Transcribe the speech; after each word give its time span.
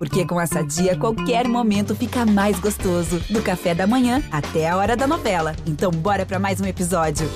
Porque 0.00 0.24
com 0.24 0.40
essa 0.40 0.64
dia, 0.64 0.96
qualquer 0.96 1.46
momento 1.46 1.94
fica 1.94 2.24
mais 2.24 2.58
gostoso. 2.58 3.20
Do 3.28 3.42
café 3.42 3.74
da 3.74 3.86
manhã 3.86 4.22
até 4.32 4.66
a 4.66 4.74
hora 4.78 4.96
da 4.96 5.06
novela. 5.06 5.54
Então, 5.66 5.90
bora 5.90 6.24
para 6.24 6.38
mais 6.38 6.58
um 6.58 6.64
episódio. 6.64 7.28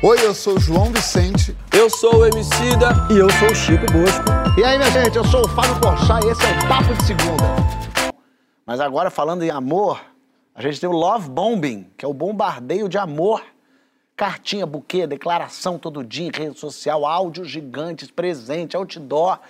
Oi, 0.00 0.24
eu 0.24 0.32
sou 0.32 0.58
o 0.58 0.60
João 0.60 0.92
Vicente. 0.92 1.56
Eu 1.72 1.90
sou 1.90 2.18
o 2.18 2.24
Emicida. 2.24 2.90
E 3.10 3.18
eu 3.18 3.28
sou 3.30 3.50
o 3.50 3.54
Chico 3.56 3.84
Bosco. 3.90 4.24
E 4.56 4.62
aí, 4.62 4.78
minha 4.78 4.92
gente, 4.92 5.16
eu 5.16 5.24
sou 5.24 5.44
o 5.44 5.48
Fábio 5.48 5.80
Porchat 5.80 6.24
e 6.24 6.30
esse 6.30 6.44
é 6.44 6.64
o 6.64 6.68
Papo 6.68 6.94
de 6.94 7.02
Segunda. 7.02 8.14
Mas 8.64 8.78
agora, 8.78 9.10
falando 9.10 9.42
em 9.42 9.50
amor, 9.50 10.00
a 10.54 10.62
gente 10.62 10.78
tem 10.78 10.88
o 10.88 10.92
Love 10.92 11.28
Bombing, 11.28 11.90
que 11.98 12.04
é 12.04 12.08
o 12.08 12.14
bombardeio 12.14 12.88
de 12.88 12.96
amor 12.96 13.42
Cartinha, 14.22 14.64
buquê, 14.64 15.04
declaração 15.04 15.76
todo 15.76 16.04
dia 16.04 16.30
rede 16.32 16.56
social, 16.56 17.04
áudios 17.04 17.48
gigantes, 17.48 18.08
presente, 18.08 18.76
outdoor. 18.76 19.40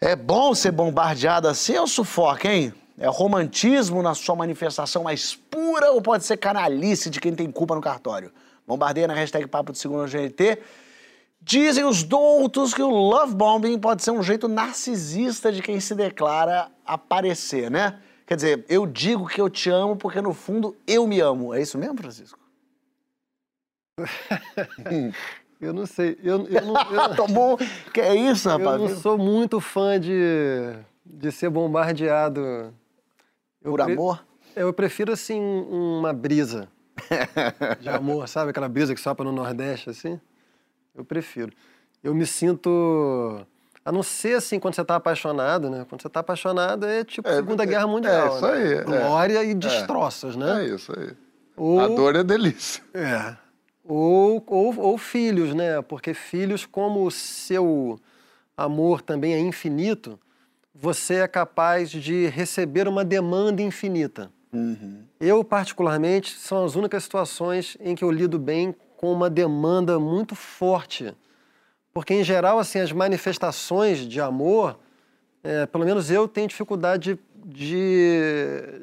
É 0.00 0.16
bom 0.16 0.54
ser 0.54 0.72
bombardeado 0.72 1.46
assim 1.46 1.76
ou 1.76 1.86
sufoca, 1.86 2.50
hein? 2.50 2.72
É 2.96 3.06
romantismo 3.06 4.02
na 4.02 4.14
sua 4.14 4.34
manifestação 4.34 5.02
mais 5.02 5.34
pura 5.34 5.92
ou 5.92 6.00
pode 6.00 6.24
ser 6.24 6.38
canalice 6.38 7.10
de 7.10 7.20
quem 7.20 7.34
tem 7.34 7.50
culpa 7.50 7.74
no 7.74 7.82
cartório? 7.82 8.32
Bombardeia 8.66 9.06
na 9.06 9.12
hashtag 9.12 9.46
Papo 9.46 9.72
de 9.72 9.78
Segunda 9.78 10.06
GNT. 10.06 10.62
Dizem 11.42 11.84
os 11.84 12.02
doutos 12.02 12.72
que 12.72 12.80
o 12.80 12.88
love 12.88 13.34
bombing 13.34 13.78
pode 13.78 14.02
ser 14.02 14.12
um 14.12 14.22
jeito 14.22 14.48
narcisista 14.48 15.52
de 15.52 15.60
quem 15.60 15.78
se 15.80 15.94
declara 15.94 16.70
aparecer, 16.86 17.70
né? 17.70 17.98
Quer 18.26 18.36
dizer, 18.36 18.64
eu 18.70 18.86
digo 18.86 19.28
que 19.28 19.38
eu 19.38 19.50
te 19.50 19.68
amo 19.68 19.96
porque 19.96 20.22
no 20.22 20.32
fundo 20.32 20.74
eu 20.86 21.06
me 21.06 21.20
amo. 21.20 21.52
É 21.52 21.60
isso 21.60 21.76
mesmo, 21.76 21.98
Francisco? 21.98 22.41
eu 25.60 25.72
não 25.72 25.86
sei. 25.86 26.18
Eu, 26.22 26.46
eu 26.46 26.62
não, 26.62 26.74
eu, 26.90 27.14
Tomou. 27.16 27.58
Que 27.92 28.00
é 28.00 28.14
isso, 28.14 28.48
rapaz? 28.48 28.80
Eu 28.80 28.88
não 28.88 28.96
sou 28.96 29.18
muito 29.18 29.60
fã 29.60 29.98
de, 30.00 30.74
de 31.04 31.30
ser 31.30 31.50
bombardeado. 31.50 32.72
Por 33.62 33.80
amor? 33.80 34.24
Eu 34.56 34.72
prefiro, 34.72 35.12
assim, 35.12 35.40
uma 35.40 36.12
brisa 36.12 36.68
de 37.80 37.88
amor, 37.88 38.28
sabe? 38.28 38.50
Aquela 38.50 38.68
brisa 38.68 38.94
que 38.94 39.00
sopra 39.00 39.24
no 39.24 39.32
Nordeste, 39.32 39.90
assim. 39.90 40.20
Eu 40.94 41.04
prefiro. 41.04 41.52
Eu 42.02 42.14
me 42.14 42.26
sinto. 42.26 43.40
A 43.84 43.90
não 43.90 44.02
ser 44.02 44.34
assim 44.34 44.60
quando 44.60 44.74
você 44.74 44.82
está 44.82 44.96
apaixonado, 44.96 45.68
né? 45.68 45.84
Quando 45.88 46.02
você 46.02 46.06
está 46.06 46.20
apaixonado 46.20 46.86
é 46.86 47.02
tipo 47.02 47.28
é, 47.28 47.34
Segunda 47.34 47.64
é, 47.64 47.66
Guerra 47.66 47.86
Mundial. 47.86 48.26
É 48.26 48.36
isso 48.36 48.46
aí. 48.46 48.74
Né? 48.76 48.84
Glória 48.84 49.44
e 49.44 49.54
destroços, 49.54 50.36
né? 50.36 50.64
É 50.64 50.74
isso 50.74 50.92
aí. 50.96 51.16
Ou... 51.56 51.80
A 51.80 51.88
dor 51.88 52.14
é 52.14 52.22
delícia. 52.22 52.82
É. 52.94 53.36
Ou, 53.84 54.42
ou, 54.46 54.78
ou 54.78 54.98
filhos, 54.98 55.54
né? 55.54 55.82
Porque 55.82 56.14
filhos, 56.14 56.64
como 56.64 57.04
o 57.04 57.10
seu 57.10 57.98
amor 58.56 59.02
também 59.02 59.34
é 59.34 59.40
infinito, 59.40 60.18
você 60.74 61.16
é 61.16 61.28
capaz 61.28 61.90
de 61.90 62.26
receber 62.28 62.88
uma 62.88 63.04
demanda 63.04 63.60
infinita. 63.60 64.30
Uhum. 64.52 65.02
Eu, 65.20 65.42
particularmente, 65.42 66.38
são 66.38 66.64
as 66.64 66.76
únicas 66.76 67.04
situações 67.04 67.76
em 67.80 67.94
que 67.94 68.04
eu 68.04 68.10
lido 68.10 68.38
bem 68.38 68.74
com 68.96 69.12
uma 69.12 69.28
demanda 69.28 69.98
muito 69.98 70.34
forte. 70.34 71.14
Porque, 71.92 72.14
em 72.14 72.24
geral, 72.24 72.58
assim, 72.58 72.78
as 72.78 72.92
manifestações 72.92 74.00
de 74.00 74.20
amor, 74.20 74.78
é, 75.42 75.66
pelo 75.66 75.84
menos 75.84 76.10
eu 76.10 76.28
tenho 76.28 76.48
dificuldade 76.48 77.18
de, 77.44 78.82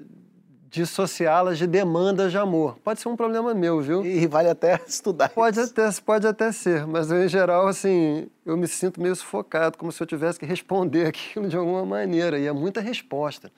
dissociá-las 0.69 1.57
de 1.57 1.65
demandas 1.65 2.31
de 2.31 2.37
amor. 2.37 2.77
Pode 2.83 2.99
ser 2.99 3.09
um 3.09 3.15
problema 3.15 3.53
meu, 3.53 3.81
viu? 3.81 4.05
E 4.05 4.27
vale 4.27 4.49
até 4.49 4.79
estudar 4.87 5.29
pode 5.29 5.59
isso. 5.59 5.71
Até, 5.71 5.89
pode 6.01 6.27
até 6.27 6.51
ser, 6.51 6.85
mas 6.85 7.09
eu, 7.09 7.23
em 7.23 7.27
geral, 7.27 7.67
assim, 7.67 8.29
eu 8.45 8.55
me 8.55 8.67
sinto 8.67 9.01
meio 9.01 9.15
sufocado, 9.15 9.77
como 9.77 9.91
se 9.91 10.01
eu 10.01 10.07
tivesse 10.07 10.39
que 10.39 10.45
responder 10.45 11.07
aquilo 11.07 11.47
de 11.47 11.57
alguma 11.57 11.85
maneira, 11.85 12.37
e 12.37 12.45
é 12.45 12.51
muita 12.51 12.79
resposta. 12.81 13.51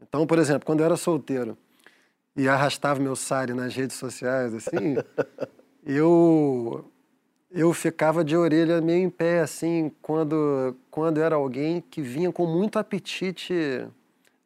Então, 0.00 0.26
por 0.26 0.38
exemplo, 0.38 0.66
quando 0.66 0.80
eu 0.80 0.86
era 0.86 0.96
solteiro 0.96 1.56
e 2.36 2.48
arrastava 2.48 3.00
meu 3.00 3.16
sari 3.16 3.52
nas 3.52 3.74
redes 3.74 3.96
sociais, 3.96 4.54
assim, 4.54 4.96
eu 5.84 6.84
eu 7.50 7.72
ficava 7.72 8.22
de 8.22 8.36
orelha 8.36 8.78
meio 8.82 9.04
em 9.04 9.08
pé, 9.08 9.40
assim, 9.40 9.90
quando, 10.02 10.76
quando 10.90 11.18
era 11.18 11.34
alguém 11.34 11.80
que 11.80 12.02
vinha 12.02 12.30
com 12.30 12.46
muito 12.46 12.78
apetite 12.78 13.88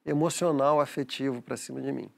emocional, 0.05 0.81
afetivo 0.81 1.41
para 1.43 1.57
cima 1.57 1.81
de 1.81 1.93
mim. 1.93 2.09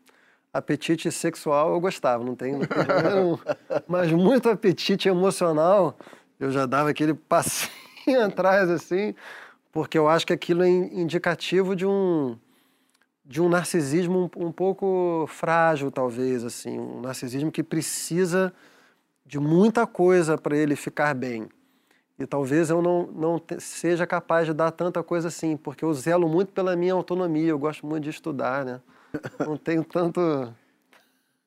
Apetite 0.52 1.10
sexual 1.10 1.72
eu 1.72 1.80
gostava, 1.80 2.22
não 2.22 2.34
tem, 2.34 2.52
não 2.52 2.60
nenhum. 2.60 3.38
Mas 3.88 4.12
muito 4.12 4.48
apetite 4.48 5.08
emocional, 5.08 5.98
eu 6.38 6.50
já 6.50 6.66
dava 6.66 6.90
aquele 6.90 7.14
passinho 7.28 8.24
atrás 8.24 8.70
assim, 8.70 9.14
porque 9.72 9.98
eu 9.98 10.08
acho 10.08 10.26
que 10.26 10.32
aquilo 10.32 10.62
é 10.62 10.68
indicativo 10.68 11.74
de 11.74 11.86
um 11.86 12.38
de 13.26 13.40
um 13.40 13.48
narcisismo 13.48 14.30
um, 14.36 14.46
um 14.46 14.52
pouco 14.52 15.24
frágil, 15.28 15.90
talvez 15.90 16.44
assim, 16.44 16.78
um 16.78 17.00
narcisismo 17.00 17.50
que 17.50 17.62
precisa 17.62 18.52
de 19.24 19.38
muita 19.40 19.86
coisa 19.86 20.36
para 20.36 20.56
ele 20.56 20.76
ficar 20.76 21.14
bem. 21.14 21.48
E 22.18 22.26
talvez 22.26 22.70
eu 22.70 22.80
não, 22.80 23.08
não 23.08 23.42
seja 23.58 24.06
capaz 24.06 24.46
de 24.46 24.52
dar 24.52 24.70
tanta 24.70 25.02
coisa 25.02 25.28
assim, 25.28 25.56
porque 25.56 25.84
eu 25.84 25.92
zelo 25.92 26.28
muito 26.28 26.52
pela 26.52 26.76
minha 26.76 26.94
autonomia, 26.94 27.48
eu 27.48 27.58
gosto 27.58 27.84
muito 27.84 28.04
de 28.04 28.10
estudar, 28.10 28.64
né? 28.64 28.80
Não 29.46 29.56
tenho 29.56 29.84
tanto. 29.84 30.20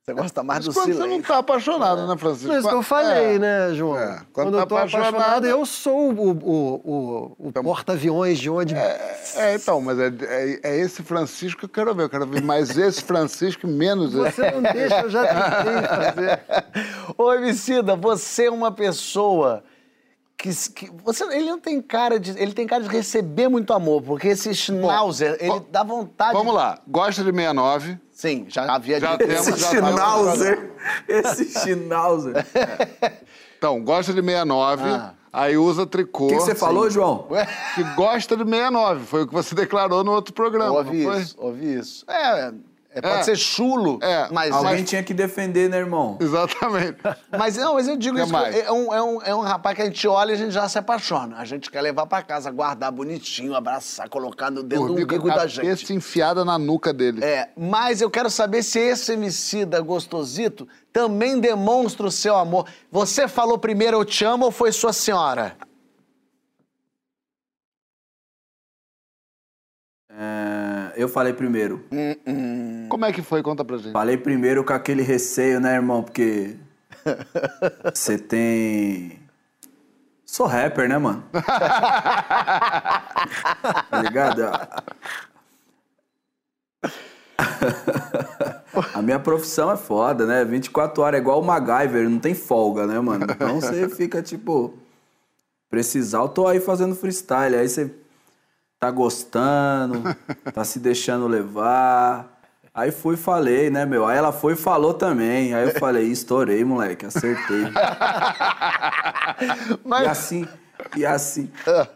Você 0.01 0.13
gosta 0.13 0.41
mais 0.41 0.63
do 0.63 0.73
quando 0.73 0.85
silêncio. 0.85 1.03
você 1.03 1.09
não 1.09 1.19
está 1.19 1.37
apaixonado, 1.39 2.07
né, 2.07 2.15
Francisco? 2.15 2.53
Isso 2.53 2.69
que 2.69 2.73
eu 2.73 2.81
falei, 2.81 3.35
é. 3.35 3.39
né, 3.39 3.73
João? 3.73 3.99
É. 3.99 4.21
Quando, 4.31 4.31
quando 4.31 4.51
tá 4.53 4.59
eu 4.59 4.63
estou 4.63 4.77
apaixonado, 4.77 5.15
apaixonado, 5.15 5.47
eu 5.47 5.65
sou 5.65 6.13
o, 6.13 6.31
o, 6.31 6.31
o, 6.31 7.35
o 7.37 7.49
então, 7.49 7.61
porta-aviões 7.61 8.39
de 8.39 8.49
onde... 8.49 8.73
É, 8.73 9.19
é 9.35 9.55
então, 9.55 9.81
mas 9.81 9.99
é, 9.99 10.07
é, 10.07 10.59
é, 10.63 10.79
esse 10.79 11.03
Francisco 11.03 11.59
que 11.59 11.65
eu 11.65 11.69
quero 11.69 11.93
ver. 11.93 12.03
Eu 12.03 12.09
quero 12.09 12.25
ver 12.25 12.41
mais 12.41 12.77
esse 12.77 13.03
Francisco 13.03 13.67
e 13.67 13.69
menos 13.69 14.15
esse. 14.15 14.37
Você 14.37 14.51
não 14.51 14.61
deixa, 14.61 15.01
eu 15.01 15.09
já 15.09 15.27
tentei 15.27 15.81
fazer. 15.89 16.39
Ô, 17.17 17.33
Emicida, 17.33 17.93
você 17.93 18.45
é 18.45 18.49
uma 18.49 18.71
pessoa 18.71 19.61
que, 20.37 20.49
que, 20.71 20.91
você, 21.03 21.23
ele 21.35 21.49
não 21.49 21.59
tem 21.59 21.81
cara 21.81 22.19
de, 22.19 22.31
ele 22.39 22.53
tem 22.53 22.67
cara 22.67 22.83
de 22.83 22.89
receber 22.89 23.47
muito 23.47 23.73
amor, 23.73 24.03
porque 24.03 24.27
esse 24.27 24.53
schnauzer, 24.53 25.37
Bom, 25.39 25.55
ele 25.55 25.65
dá 25.71 25.83
vontade. 25.83 26.33
Vamos 26.33 26.53
lá, 26.53 26.79
gosta 26.87 27.23
de 27.23 27.31
69? 27.31 27.97
Sim, 28.11 28.45
já 28.47 28.71
havia 28.71 28.99
já 28.99 29.15
dito. 29.15 29.31
Esse 29.31 29.57
já 29.57 29.69
schnauzer, 29.69 30.71
esse 31.07 31.45
schnauzer. 31.45 32.45
É. 33.01 33.27
Então, 33.57 33.83
gosta 33.83 34.13
de 34.13 34.21
69, 34.21 34.83
ah. 34.83 35.15
aí 35.33 35.57
usa 35.57 35.83
tricô. 35.87 36.27
O 36.27 36.29
que, 36.29 36.35
você 36.35 36.53
falou, 36.53 36.91
João? 36.91 37.27
Que 37.73 37.83
gosta 37.95 38.37
de 38.37 38.43
69, 38.43 39.05
foi 39.07 39.23
o 39.23 39.27
que 39.27 39.33
você 39.33 39.55
declarou 39.55 40.03
no 40.03 40.11
outro 40.11 40.31
programa. 40.31 40.77
Ouvi 40.77 41.03
isso, 41.03 41.35
ouvi 41.39 41.73
isso. 41.73 42.05
É, 42.07 42.53
é, 42.99 43.01
pode 43.01 43.21
é. 43.21 43.23
ser 43.23 43.35
chulo, 43.35 43.99
é. 44.01 44.27
mas... 44.31 44.51
Alguém 44.51 44.79
mas... 44.79 44.89
tinha 44.89 45.03
que 45.03 45.13
defender, 45.13 45.69
né, 45.69 45.77
irmão? 45.77 46.17
Exatamente. 46.19 46.97
Mas 47.37 47.57
não, 47.57 47.73
mas 47.73 47.87
eu 47.87 47.95
digo 47.95 48.17
isso, 48.17 48.35
é 48.35 48.71
um, 48.71 48.93
é, 48.93 49.03
um, 49.03 49.21
é 49.21 49.35
um 49.35 49.41
rapaz 49.41 49.75
que 49.75 49.81
a 49.81 49.85
gente 49.85 50.07
olha 50.07 50.31
e 50.31 50.33
a 50.33 50.37
gente 50.37 50.51
já 50.51 50.67
se 50.67 50.77
apaixona. 50.77 51.37
A 51.37 51.45
gente 51.45 51.69
quer 51.69 51.81
levar 51.81 52.05
pra 52.05 52.21
casa, 52.21 52.49
guardar 52.49 52.91
bonitinho, 52.91 53.53
abraçar, 53.55 54.09
colocar 54.09 54.49
no 54.49 54.63
dedo 54.63 54.87
do 54.87 54.93
umbigo 54.93 55.27
da 55.27 55.45
gente. 55.45 55.67
Esse 55.67 55.93
enfiada 55.93 56.43
na 56.43 56.57
nuca 56.57 56.93
dele. 56.93 57.23
É, 57.23 57.49
mas 57.55 58.01
eu 58.01 58.09
quero 58.09 58.29
saber 58.29 58.63
se 58.63 58.79
esse 58.79 59.65
da 59.65 59.79
gostosito 59.79 60.67
também 60.91 61.39
demonstra 61.39 62.07
o 62.07 62.11
seu 62.11 62.35
amor. 62.35 62.65
Você 62.91 63.27
falou 63.27 63.57
primeiro 63.57 63.97
eu 63.97 64.05
te 64.05 64.23
amo 64.25 64.45
ou 64.45 64.51
foi 64.51 64.71
sua 64.71 64.93
senhora? 64.93 65.55
Eu 70.97 71.07
falei 71.07 71.31
primeiro. 71.33 71.85
Como 72.89 73.05
é 73.05 73.13
que 73.13 73.21
foi? 73.21 73.43
Conta 73.43 73.63
pra 73.63 73.77
gente. 73.77 73.91
Falei 73.91 74.17
primeiro 74.17 74.63
com 74.63 74.73
aquele 74.73 75.03
receio, 75.03 75.59
né, 75.59 75.75
irmão? 75.75 76.01
Porque 76.03 76.55
você 77.93 78.17
tem. 78.17 79.19
Sou 80.25 80.47
rapper, 80.47 80.89
né, 80.89 80.97
mano? 80.97 81.23
tá 83.89 84.01
ligado? 84.01 84.41
A 88.93 89.01
minha 89.01 89.19
profissão 89.19 89.71
é 89.71 89.77
foda, 89.77 90.25
né? 90.25 90.43
24 90.43 91.01
horas 91.03 91.19
é 91.19 91.21
igual 91.21 91.39
o 91.39 91.45
MacGyver, 91.45 92.09
não 92.09 92.19
tem 92.19 92.33
folga, 92.33 92.85
né, 92.85 92.99
mano? 92.99 93.25
Então 93.29 93.61
você 93.61 93.87
fica 93.89 94.21
tipo. 94.21 94.73
Precisar, 95.69 96.19
eu 96.19 96.29
tô 96.29 96.47
aí 96.47 96.59
fazendo 96.59 96.95
freestyle. 96.95 97.55
Aí 97.55 97.67
você 97.67 97.93
tá 98.79 98.91
gostando, 98.91 100.03
tá 100.53 100.63
se 100.63 100.79
deixando 100.79 101.27
levar. 101.27 102.37
Aí 102.73 102.91
fui 102.91 103.15
e 103.15 103.17
falei, 103.17 103.71
né, 103.71 103.85
meu? 103.85 104.05
Aí 104.05 104.17
ela 104.17 104.31
foi 104.31 104.53
e 104.53 104.55
falou 104.55 104.93
também. 104.93 105.53
Aí 105.53 105.67
eu 105.67 105.79
falei, 105.79 106.05
estourei, 106.05 106.63
moleque, 106.63 107.05
acertei. 107.05 107.63
Mas... 109.83 110.05
E 110.05 110.09
assim, 110.09 110.47
e 110.95 111.05
assim, 111.05 111.51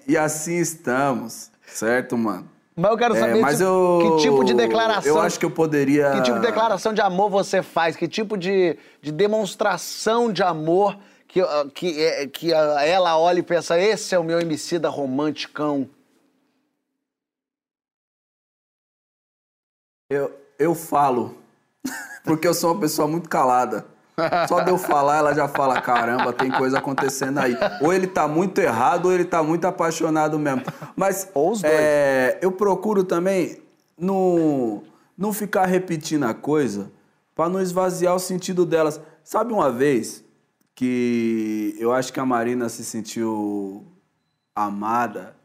e 0.07 0.18
assim 0.18 0.57
estamos, 0.57 1.51
certo, 1.68 2.18
mano? 2.18 2.50
Mas 2.75 2.92
eu 2.92 2.98
quero 2.98 3.16
é, 3.16 3.19
saber 3.19 3.38
é, 3.38 3.42
mas 3.42 3.62
eu, 3.62 4.16
que 4.18 4.24
tipo 4.24 4.44
de 4.44 4.54
declaração. 4.54 5.16
Eu 5.16 5.22
acho 5.22 5.38
que 5.38 5.45
eu 5.45 5.51
poderia. 5.51 6.12
Que 6.12 6.22
tipo 6.22 6.39
de 6.39 6.45
declaração 6.45 6.94
de 6.94 7.01
amor 7.01 7.30
você 7.30 7.62
faz? 7.62 7.95
Que 7.95 8.07
tipo 8.07 8.38
de, 8.38 8.77
de 9.01 9.12
demonstração 9.12 10.31
de 10.31 10.42
amor 10.42 10.98
que, 11.27 11.42
ah, 11.42 11.66
que, 11.74 12.01
é- 12.01 12.27
que 12.27 12.54
ah, 12.54 12.84
ela 12.84 13.19
olha 13.19 13.39
e 13.39 13.44
pensa, 13.44 13.80
esse 13.80 14.16
é 14.16 14.19
o 14.19 14.24
meu 14.24 14.39
MC 14.39 14.80
da 14.80 14.89
romanticão? 14.89 15.88
Eu, 20.12 20.30
eu 20.60 20.75
falo, 20.75 21.38
porque 22.25 22.46
eu 22.46 22.54
sou 22.54 22.74
uma 22.74 22.81
pessoa 22.81 23.08
muito 23.08 23.30
calada. 23.30 23.86
Só 24.46 24.60
de 24.60 24.69
eu 24.69 24.78
falar, 24.78 25.19
ela 25.19 25.34
já 25.34 25.48
fala: 25.48 25.80
caramba, 25.81 26.34
tem 26.34 26.52
coisa 26.52 26.80
acontecendo 26.80 27.38
aí. 27.40 27.56
Ou 27.80 27.94
ele 27.94 28.08
tá 28.08 28.28
muito 28.28 28.60
errado, 28.60 29.06
ou 29.06 29.13
ele 29.13 29.24
tá 29.24 29.42
muito 29.42 29.66
apaixonado 29.66 30.38
mesmo. 30.38 30.63
Mas 30.98 31.30
Ou 31.34 31.52
os 31.54 31.62
dois. 31.62 31.74
é, 31.74 32.38
eu 32.42 32.52
procuro 32.52 33.06
também 33.06 33.62
não, 33.98 34.84
não 35.18 35.31
ficar 35.31 35.66
repetindo 35.66 36.25
a 36.25 36.34
coisa 36.34 36.92
pra 37.34 37.48
não 37.48 37.62
esvaziar 37.62 38.13
o 38.13 38.19
sentido 38.19 38.66
delas. 38.66 39.00
Sabe 39.24 39.54
uma 39.54 39.72
vez 39.72 40.25
que 40.75 41.74
eu 41.80 41.94
acho 41.94 42.12
que 42.12 42.19
a 42.19 42.25
Marina 42.25 42.68
se 42.68 42.84
sentiu 42.84 43.86
amada? 44.54 45.38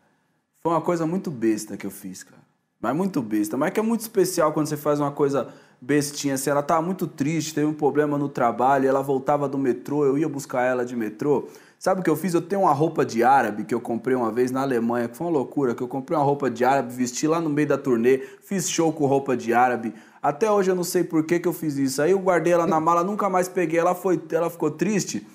Foi 0.60 0.72
uma 0.72 0.82
coisa 0.82 1.06
muito 1.06 1.30
besta 1.30 1.76
que 1.76 1.86
eu 1.86 1.90
fiz, 1.90 2.24
cara. 2.24 2.45
Mas 2.80 2.94
muito 2.94 3.22
besta. 3.22 3.56
Mas 3.56 3.70
que 3.72 3.80
é 3.80 3.82
muito 3.82 4.00
especial 4.00 4.52
quando 4.52 4.66
você 4.66 4.76
faz 4.76 5.00
uma 5.00 5.10
coisa 5.10 5.48
bestinha. 5.80 6.34
Assim, 6.34 6.50
ela 6.50 6.62
tava 6.62 6.82
muito 6.82 7.06
triste, 7.06 7.54
teve 7.54 7.66
um 7.66 7.74
problema 7.74 8.18
no 8.18 8.28
trabalho, 8.28 8.88
ela 8.88 9.02
voltava 9.02 9.48
do 9.48 9.58
metrô, 9.58 10.04
eu 10.04 10.18
ia 10.18 10.28
buscar 10.28 10.62
ela 10.62 10.84
de 10.84 10.96
metrô. 10.96 11.48
Sabe 11.78 12.00
o 12.00 12.04
que 12.04 12.08
eu 12.08 12.16
fiz? 12.16 12.32
Eu 12.32 12.40
tenho 12.40 12.62
uma 12.62 12.72
roupa 12.72 13.04
de 13.04 13.22
árabe 13.22 13.64
que 13.64 13.74
eu 13.74 13.80
comprei 13.80 14.16
uma 14.16 14.32
vez 14.32 14.50
na 14.50 14.62
Alemanha, 14.62 15.08
que 15.08 15.16
foi 15.16 15.26
uma 15.26 15.32
loucura, 15.32 15.74
que 15.74 15.82
eu 15.82 15.88
comprei 15.88 16.18
uma 16.18 16.24
roupa 16.24 16.50
de 16.50 16.64
árabe, 16.64 16.92
vesti 16.92 17.26
lá 17.28 17.38
no 17.38 17.50
meio 17.50 17.68
da 17.68 17.76
turnê, 17.76 18.18
fiz 18.42 18.68
show 18.68 18.92
com 18.92 19.04
roupa 19.06 19.36
de 19.36 19.52
árabe. 19.52 19.92
Até 20.22 20.50
hoje 20.50 20.70
eu 20.70 20.74
não 20.74 20.84
sei 20.84 21.04
por 21.04 21.24
que, 21.24 21.38
que 21.38 21.46
eu 21.46 21.52
fiz 21.52 21.76
isso. 21.76 22.00
Aí 22.00 22.12
eu 22.12 22.18
guardei 22.18 22.52
ela 22.52 22.66
na 22.66 22.80
mala, 22.80 23.04
nunca 23.04 23.28
mais 23.28 23.46
peguei. 23.46 23.78
Ela, 23.78 23.94
foi, 23.94 24.20
ela 24.32 24.48
ficou 24.48 24.70
triste 24.70 25.26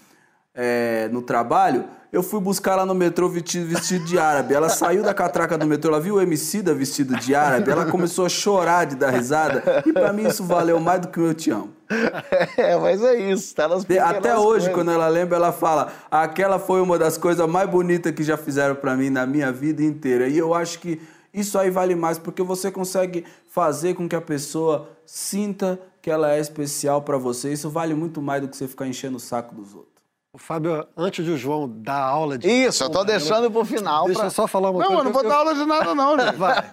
é, 0.53 1.07
no 1.11 1.21
trabalho, 1.21 1.85
eu 2.11 2.21
fui 2.21 2.41
buscar 2.41 2.73
ela 2.73 2.85
no 2.85 2.93
metrô 2.93 3.29
vestido, 3.29 3.67
vestido 3.67 4.03
de 4.05 4.19
árabe. 4.19 4.53
Ela 4.53 4.67
saiu 4.67 5.01
da 5.01 5.13
catraca 5.13 5.57
do 5.57 5.65
metrô, 5.65 5.91
ela 5.91 6.01
viu 6.01 6.15
o 6.15 6.21
MC 6.21 6.61
da 6.61 6.73
vestido 6.73 7.15
de 7.17 7.33
árabe, 7.33 7.71
ela 7.71 7.85
começou 7.85 8.25
a 8.25 8.29
chorar 8.29 8.85
de 8.85 8.95
dar 8.95 9.11
risada. 9.11 9.81
E 9.85 9.93
pra 9.93 10.11
mim 10.11 10.27
isso 10.27 10.43
valeu 10.43 10.79
mais 10.79 11.01
do 11.01 11.07
que 11.07 11.19
o 11.19 11.27
Eu 11.27 11.33
Te 11.33 11.51
Amo. 11.51 11.69
É, 12.57 12.77
mas 12.77 13.01
é 13.03 13.15
isso, 13.31 13.53
tá 13.55 13.67
nas 13.67 13.83
Até 13.83 14.37
hoje, 14.37 14.65
coisas. 14.67 14.73
quando 14.73 14.91
ela 14.91 15.07
lembra, 15.07 15.37
ela 15.37 15.51
fala: 15.51 15.91
aquela 16.09 16.57
foi 16.57 16.81
uma 16.81 16.97
das 16.97 17.17
coisas 17.17 17.47
mais 17.49 17.69
bonitas 17.69 18.13
que 18.13 18.23
já 18.23 18.37
fizeram 18.37 18.75
pra 18.75 18.95
mim 18.95 19.09
na 19.09 19.25
minha 19.25 19.51
vida 19.51 19.83
inteira. 19.83 20.27
E 20.27 20.37
eu 20.37 20.53
acho 20.53 20.79
que 20.79 21.01
isso 21.33 21.57
aí 21.57 21.69
vale 21.69 21.95
mais, 21.95 22.17
porque 22.17 22.43
você 22.43 22.71
consegue 22.71 23.25
fazer 23.49 23.93
com 23.93 24.07
que 24.07 24.15
a 24.15 24.21
pessoa 24.21 24.89
sinta 25.05 25.79
que 26.01 26.09
ela 26.09 26.33
é 26.33 26.39
especial 26.39 27.01
pra 27.01 27.17
você. 27.17 27.51
Isso 27.51 27.69
vale 27.69 27.93
muito 27.93 28.21
mais 28.21 28.41
do 28.41 28.47
que 28.47 28.55
você 28.55 28.67
ficar 28.67 28.87
enchendo 28.87 29.17
o 29.17 29.19
saco 29.19 29.53
dos 29.53 29.73
outros. 29.73 29.90
O 30.33 30.37
Fábio, 30.37 30.87
antes 30.95 31.25
de 31.25 31.31
o 31.31 31.37
João 31.37 31.67
dar 31.67 31.99
aula 32.03 32.37
de. 32.37 32.47
Isso, 32.49 32.81
eu 32.85 32.89
tô 32.89 33.03
deixando 33.03 33.51
pro 33.51 33.65
final. 33.65 34.05
Deixa 34.05 34.19
pra- 34.21 34.27
eu 34.27 34.31
só 34.31 34.47
falar 34.47 34.69
uma 34.71 34.79
Não, 34.79 34.87
coisa. 34.87 35.01
eu 35.01 35.03
não 35.03 35.11
vou 35.11 35.23
dar 35.23 35.35
aula 35.35 35.53
de 35.53 35.65
nada, 35.65 35.93
não, 35.93 36.15
gente. 36.17 36.35
Vai. 36.37 36.63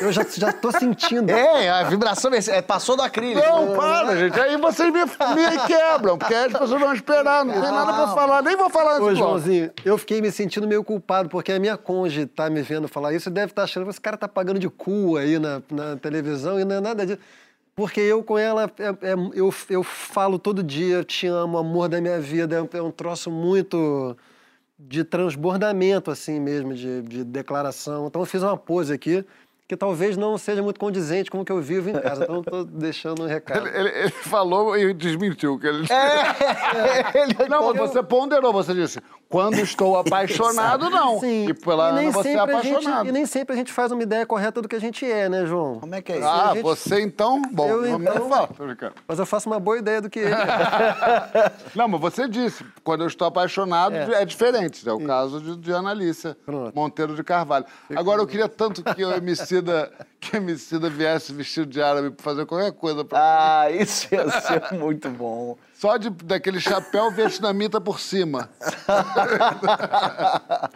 Eu 0.00 0.12
já, 0.12 0.22
já 0.22 0.52
tô 0.52 0.70
sentindo. 0.70 1.28
É, 1.28 1.68
a 1.68 1.82
vibração 1.82 2.30
é, 2.32 2.62
passou 2.62 2.96
do 2.96 3.02
acrílico. 3.02 3.44
Não, 3.44 3.74
para, 3.74 4.16
gente. 4.16 4.38
Aí 4.38 4.56
vocês 4.56 4.92
me, 4.92 5.00
me 5.00 5.66
quebram, 5.66 6.16
porque 6.16 6.32
aí 6.32 6.44
as 6.44 6.52
pessoas 6.52 6.80
vão 6.80 6.94
esperar. 6.94 7.44
Não 7.44 7.52
tem 7.60 7.72
nada 7.72 7.92
pra 7.92 8.14
falar. 8.14 8.40
Nem 8.40 8.56
vou 8.56 8.70
falar 8.70 8.92
Ô, 8.92 8.98
do 9.00 9.04
bloco. 9.06 9.16
Joãozinho, 9.16 9.72
eu 9.84 9.98
fiquei 9.98 10.20
me 10.22 10.30
sentindo 10.30 10.68
meio 10.68 10.84
culpado, 10.84 11.28
porque 11.28 11.50
a 11.50 11.58
minha 11.58 11.76
conge 11.76 12.26
tá 12.26 12.48
me 12.48 12.62
vendo 12.62 12.86
falar 12.86 13.12
isso 13.12 13.28
e 13.28 13.32
deve 13.32 13.50
estar 13.50 13.64
achando 13.64 13.82
que 13.82 13.90
esse 13.90 14.00
cara 14.00 14.16
tá 14.16 14.28
pagando 14.28 14.60
de 14.60 14.68
cu 14.70 15.16
aí 15.16 15.40
na, 15.40 15.60
na 15.72 15.96
televisão 15.96 16.60
e 16.60 16.64
não 16.64 16.76
é 16.76 16.80
nada 16.80 17.04
disso. 17.04 17.18
Porque 17.74 18.00
eu 18.00 18.22
com 18.22 18.36
ela, 18.38 18.70
é- 18.78 19.08
é- 19.10 19.14
eu, 19.34 19.52
eu 19.70 19.82
falo 19.82 20.38
todo 20.38 20.62
dia, 20.62 21.02
te 21.02 21.26
amo, 21.26 21.56
amor 21.56 21.88
da 21.88 22.00
minha 22.00 22.20
vida, 22.20 22.56
é 22.56 22.60
um, 22.82 22.88
é 22.88 22.92
troço 22.92 23.30
muito 23.30 24.16
de 24.78 25.04
transbordamento, 25.04 26.10
assim 26.10 26.38
mesmo, 26.40 26.74
de, 26.74 27.02
de 27.02 27.24
declaração. 27.24 28.06
Então 28.08 28.20
eu 28.22 28.26
fiz 28.26 28.42
uma 28.42 28.56
pose 28.56 28.92
aqui 28.92 29.24
que 29.68 29.76
talvez 29.76 30.18
não 30.18 30.36
seja 30.36 30.62
muito 30.62 30.78
condizente 30.78 31.30
com 31.30 31.40
o 31.40 31.44
que 31.46 31.52
eu 31.52 31.62
vivo 31.62 31.88
em 31.88 31.94
casa. 31.94 32.24
Então 32.24 32.36
eu 32.36 32.42
tô 32.42 32.64
deixando 32.64 33.22
um 33.22 33.26
recado. 33.26 33.66
Ele, 33.66 33.78
ele- 33.78 33.98
ele 34.00 34.10
falou 34.10 34.76
e 34.76 34.92
desmentiu 34.92 35.58
que 35.58 35.66
ele. 35.66 35.86
É, 35.90 37.22
ele 37.22 37.48
Não, 37.48 37.72
mas 37.72 37.78
você 37.90 38.02
ponderou, 38.02 38.52
você 38.52 38.74
disse, 38.74 39.00
quando 39.32 39.58
estou 39.58 39.96
apaixonado, 39.98 40.88
não. 40.90 41.18
Sim. 41.18 41.48
E 41.48 41.54
pela 41.54 41.90
e 41.90 41.94
nem 41.94 42.02
Ana 42.08 42.12
você 42.12 42.28
é 42.28 42.32
sempre 42.38 42.54
a 42.54 42.62
gente- 42.62 42.70
apaixonado. 42.72 43.08
e 43.08 43.12
nem 43.12 43.26
sempre 43.26 43.54
a 43.54 43.56
gente 43.56 43.72
faz 43.72 43.90
uma 43.90 44.02
ideia 44.02 44.26
correta 44.26 44.60
do 44.62 44.68
que 44.68 44.76
a 44.76 44.80
gente 44.80 45.04
é, 45.10 45.28
né, 45.28 45.46
João? 45.46 45.80
Como 45.80 45.94
é 45.94 46.02
que 46.02 46.12
é 46.12 46.18
isso? 46.18 46.28
Ah, 46.28 46.50
gente- 46.52 46.62
você 46.62 47.00
então? 47.00 47.42
Bom, 47.50 47.68
Eu, 47.68 47.86
então- 48.00 48.28
fala. 48.28 48.48
Mas 49.08 49.18
eu 49.18 49.26
faço 49.26 49.48
uma 49.48 49.58
boa 49.58 49.78
ideia 49.78 50.00
do 50.00 50.10
que 50.10 50.18
ele. 50.20 50.30
Não, 51.74 51.88
mas 51.88 52.00
você 52.00 52.28
disse, 52.28 52.64
quando 52.84 53.00
eu 53.02 53.06
estou 53.06 53.26
apaixonado 53.26 53.94
é, 53.96 54.24
diferente. 54.24 54.86
É 54.88 54.92
o 54.92 55.00
caso 55.00 55.40
de, 55.40 55.56
de 55.56 55.72
Analícia 55.72 56.36
Pronto. 56.44 56.74
Monteiro 56.74 57.14
de 57.14 57.24
Carvalho. 57.24 57.64
Agora, 57.96 58.20
eu 58.20 58.26
queria 58.26 58.48
tanto 58.48 58.82
que 58.82 59.04
o 59.04 59.12
Emicida, 59.14 59.90
que 60.20 60.36
o 60.36 60.38
Emicida 60.38 60.90
viesse 60.90 61.32
vestido 61.32 61.66
de 61.66 61.80
árabe 61.82 62.10
pra 62.10 62.22
fazer 62.22 62.44
qualquer 62.46 62.72
coisa. 62.72 63.04
Pra... 63.04 63.62
Ah, 63.62 63.70
isso 63.70 64.08
ia 64.14 64.28
ser 64.40 64.74
muito 64.74 65.08
bom. 65.08 65.56
Só 65.82 65.96
de, 65.96 66.10
daquele 66.10 66.60
chapéu 66.60 67.10
vietnamita 67.10 67.80
por 67.80 67.98
cima. 67.98 68.48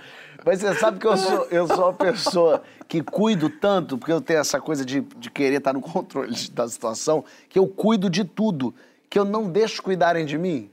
Mas 0.44 0.58
você 0.58 0.74
sabe 0.74 0.98
que 0.98 1.06
eu 1.06 1.16
sou, 1.16 1.44
eu 1.44 1.68
sou 1.68 1.84
uma 1.84 1.92
pessoa 1.92 2.60
que 2.88 3.00
cuido 3.00 3.48
tanto, 3.48 3.96
porque 3.96 4.12
eu 4.12 4.20
tenho 4.20 4.40
essa 4.40 4.60
coisa 4.60 4.84
de, 4.84 5.02
de 5.02 5.30
querer 5.30 5.58
estar 5.58 5.72
no 5.72 5.80
controle 5.80 6.34
da 6.48 6.66
situação, 6.66 7.24
que 7.48 7.56
eu 7.56 7.68
cuido 7.68 8.10
de 8.10 8.24
tudo, 8.24 8.74
que 9.08 9.16
eu 9.16 9.24
não 9.24 9.48
deixo 9.48 9.80
cuidarem 9.80 10.26
de 10.26 10.36
mim. 10.36 10.68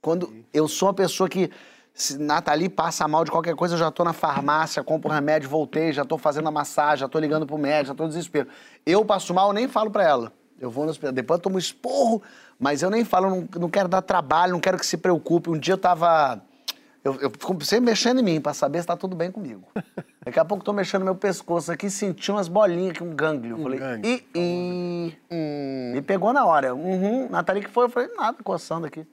Quando 0.00 0.32
eu 0.54 0.68
sou 0.68 0.86
uma 0.86 0.94
pessoa 0.94 1.28
que, 1.28 1.50
se 1.92 2.18
Nathalie 2.18 2.68
passa 2.68 3.08
mal 3.08 3.24
de 3.24 3.32
qualquer 3.32 3.56
coisa, 3.56 3.74
eu 3.74 3.78
já 3.80 3.90
tô 3.90 4.04
na 4.04 4.12
farmácia, 4.12 4.84
compro 4.84 5.10
remédio, 5.10 5.50
voltei, 5.50 5.92
já 5.92 6.04
tô 6.04 6.16
fazendo 6.16 6.46
a 6.46 6.52
massagem, 6.52 7.00
já 7.00 7.08
tô 7.08 7.18
ligando 7.18 7.48
pro 7.48 7.58
médico, 7.58 7.88
já 7.88 7.94
tô 7.96 8.04
no 8.04 8.10
desespero. 8.10 8.46
Eu 8.86 9.04
passo 9.04 9.34
mal, 9.34 9.48
eu 9.48 9.52
nem 9.52 9.66
falo 9.66 9.90
pra 9.90 10.04
ela. 10.04 10.39
Eu 10.60 10.70
vou 10.70 10.84
no 10.84 10.90
hospital, 10.90 11.12
depois 11.12 11.38
eu 11.38 11.42
tomo 11.42 11.58
esporro, 11.58 12.22
mas 12.58 12.82
eu 12.82 12.90
nem 12.90 13.02
falo, 13.02 13.26
eu 13.26 13.30
não, 13.30 13.48
não 13.62 13.70
quero 13.70 13.88
dar 13.88 14.02
trabalho, 14.02 14.52
não 14.52 14.60
quero 14.60 14.78
que 14.78 14.84
se 14.84 14.98
preocupe. 14.98 15.48
Um 15.48 15.58
dia 15.58 15.72
eu 15.72 15.78
tava. 15.78 16.42
Eu, 17.02 17.14
eu 17.14 17.30
fico 17.30 17.64
sempre 17.64 17.86
mexendo 17.86 18.20
em 18.20 18.22
mim 18.22 18.40
pra 18.42 18.52
saber 18.52 18.82
se 18.82 18.86
tá 18.86 18.94
tudo 18.94 19.16
bem 19.16 19.30
comigo. 19.30 19.66
Daqui 20.22 20.38
a 20.38 20.44
pouco 20.44 20.60
eu 20.60 20.66
tô 20.66 20.72
mexendo 20.74 21.00
no 21.00 21.06
meu 21.06 21.14
pescoço 21.14 21.72
aqui, 21.72 21.88
senti 21.88 22.30
umas 22.30 22.46
bolinhas 22.46 22.90
aqui, 22.90 23.02
um 23.02 23.16
gânglio. 23.16 23.56
Eu 23.56 23.62
falei, 23.62 23.78
gânglio. 23.78 24.22
ih, 24.34 25.16
ih. 25.30 25.92
Me 25.94 26.02
pegou 26.02 26.30
na 26.30 26.44
hora. 26.44 26.74
Uhum. 26.74 27.30
Nathalie 27.30 27.64
que 27.64 27.70
foi? 27.70 27.86
Eu 27.86 27.88
falei, 27.88 28.10
nada, 28.14 28.36
coçando 28.44 28.86
aqui. 28.86 29.06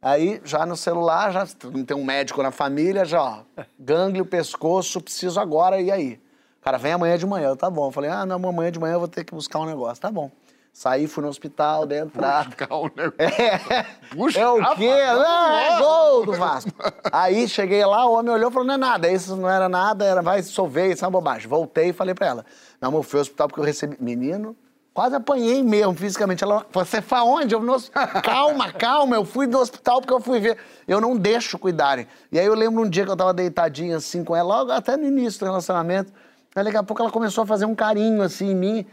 Aí, 0.00 0.40
já 0.44 0.64
no 0.64 0.76
celular, 0.76 1.32
já 1.32 1.44
tem 1.84 1.96
um 1.96 2.04
médico 2.04 2.40
na 2.40 2.52
família, 2.52 3.04
já, 3.04 3.20
ó, 3.20 3.40
gânglio, 3.76 4.24
pescoço, 4.24 5.00
preciso 5.00 5.40
agora, 5.40 5.80
e 5.80 5.90
aí? 5.90 6.20
Cara, 6.62 6.78
vem 6.78 6.92
amanhã 6.92 7.18
de 7.18 7.26
manhã, 7.26 7.56
tá 7.56 7.68
bom. 7.68 7.88
Eu 7.88 7.90
falei, 7.90 8.10
ah, 8.10 8.24
não, 8.24 8.36
amanhã 8.36 8.70
de 8.70 8.78
manhã 8.78 8.94
eu 8.94 8.98
vou 9.00 9.08
ter 9.08 9.24
que 9.24 9.34
buscar 9.34 9.58
um 9.58 9.64
negócio, 9.64 10.00
tá 10.00 10.10
bom. 10.10 10.30
Saí, 10.76 11.06
fui 11.06 11.22
no 11.22 11.30
hospital, 11.30 11.86
dei 11.86 12.00
entrada. 12.00 12.50
Buscar 12.50 12.68
negócio. 12.94 13.14
É, 13.16 13.86
Buscar 14.14 14.40
é 14.42 14.46
o 14.46 14.76
quê? 14.76 14.90
Não, 14.90 15.52
é 15.54 15.78
gol 15.78 16.26
do 16.26 16.34
Vasco. 16.34 16.70
Aí 17.10 17.48
cheguei 17.48 17.82
lá, 17.82 18.04
o 18.04 18.12
homem 18.12 18.30
olhou 18.30 18.50
e 18.50 18.52
falou: 18.52 18.68
não 18.68 18.74
é 18.74 18.76
nada, 18.76 19.10
isso 19.10 19.34
não 19.36 19.48
era 19.48 19.70
nada, 19.70 20.04
era 20.04 20.20
vai 20.20 20.42
dissolver, 20.42 20.92
isso 20.92 21.02
é 21.02 21.08
uma 21.08 21.12
bobagem. 21.12 21.48
Voltei 21.48 21.88
e 21.88 21.92
falei 21.94 22.14
pra 22.14 22.26
ela: 22.26 22.46
não, 22.78 22.90
amor, 22.90 23.04
fui 23.04 23.18
ao 23.18 23.22
hospital 23.22 23.48
porque 23.48 23.58
eu 23.58 23.64
recebi. 23.64 23.96
Menino, 23.98 24.54
quase 24.92 25.16
apanhei 25.16 25.62
mesmo 25.62 25.94
fisicamente. 25.94 26.44
Ela, 26.44 26.66
você 26.70 27.00
foi 27.00 27.20
aonde? 27.20 27.54
Eu 27.54 27.62
no 27.62 27.74
Calma, 28.22 28.70
calma, 28.70 29.16
eu 29.16 29.24
fui 29.24 29.46
no 29.46 29.58
hospital 29.58 30.02
porque 30.02 30.12
eu 30.12 30.20
fui 30.20 30.40
ver. 30.40 30.58
Eu 30.86 31.00
não 31.00 31.16
deixo 31.16 31.58
cuidarem. 31.58 32.06
E 32.30 32.38
aí 32.38 32.44
eu 32.44 32.54
lembro 32.54 32.82
um 32.82 32.90
dia 32.90 33.06
que 33.06 33.10
eu 33.10 33.16
tava 33.16 33.32
deitadinho 33.32 33.96
assim 33.96 34.22
com 34.22 34.36
ela, 34.36 34.58
logo 34.58 34.72
até 34.72 34.94
no 34.94 35.06
início 35.06 35.40
do 35.40 35.46
relacionamento. 35.46 36.12
Aí 36.54 36.62
daqui 36.62 36.76
a 36.76 36.82
pouco 36.82 37.00
ela 37.00 37.10
começou 37.10 37.44
a 37.44 37.46
fazer 37.46 37.64
um 37.64 37.74
carinho 37.74 38.20
assim 38.20 38.50
em 38.50 38.54
mim. 38.54 38.86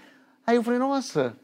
Aí 0.47 0.55
eu 0.55 0.63
falei: 0.63 0.79
nossa. 0.79 1.42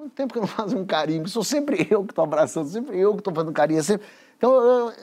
Quanto 0.00 0.14
tempo 0.14 0.32
que 0.32 0.38
eu 0.38 0.42
não 0.42 0.48
faço 0.48 0.74
um 0.78 0.84
carinho? 0.86 1.28
Sou 1.28 1.44
sempre 1.44 1.86
eu 1.90 2.02
que 2.04 2.12
estou 2.12 2.24
abraçando, 2.24 2.66
sempre 2.70 2.98
eu 2.98 3.12
que 3.12 3.18
estou 3.20 3.34
fazendo 3.34 3.52
carinho. 3.52 3.80
é 3.80 3.82
sempre- 3.82 4.06
Então, 4.38 4.50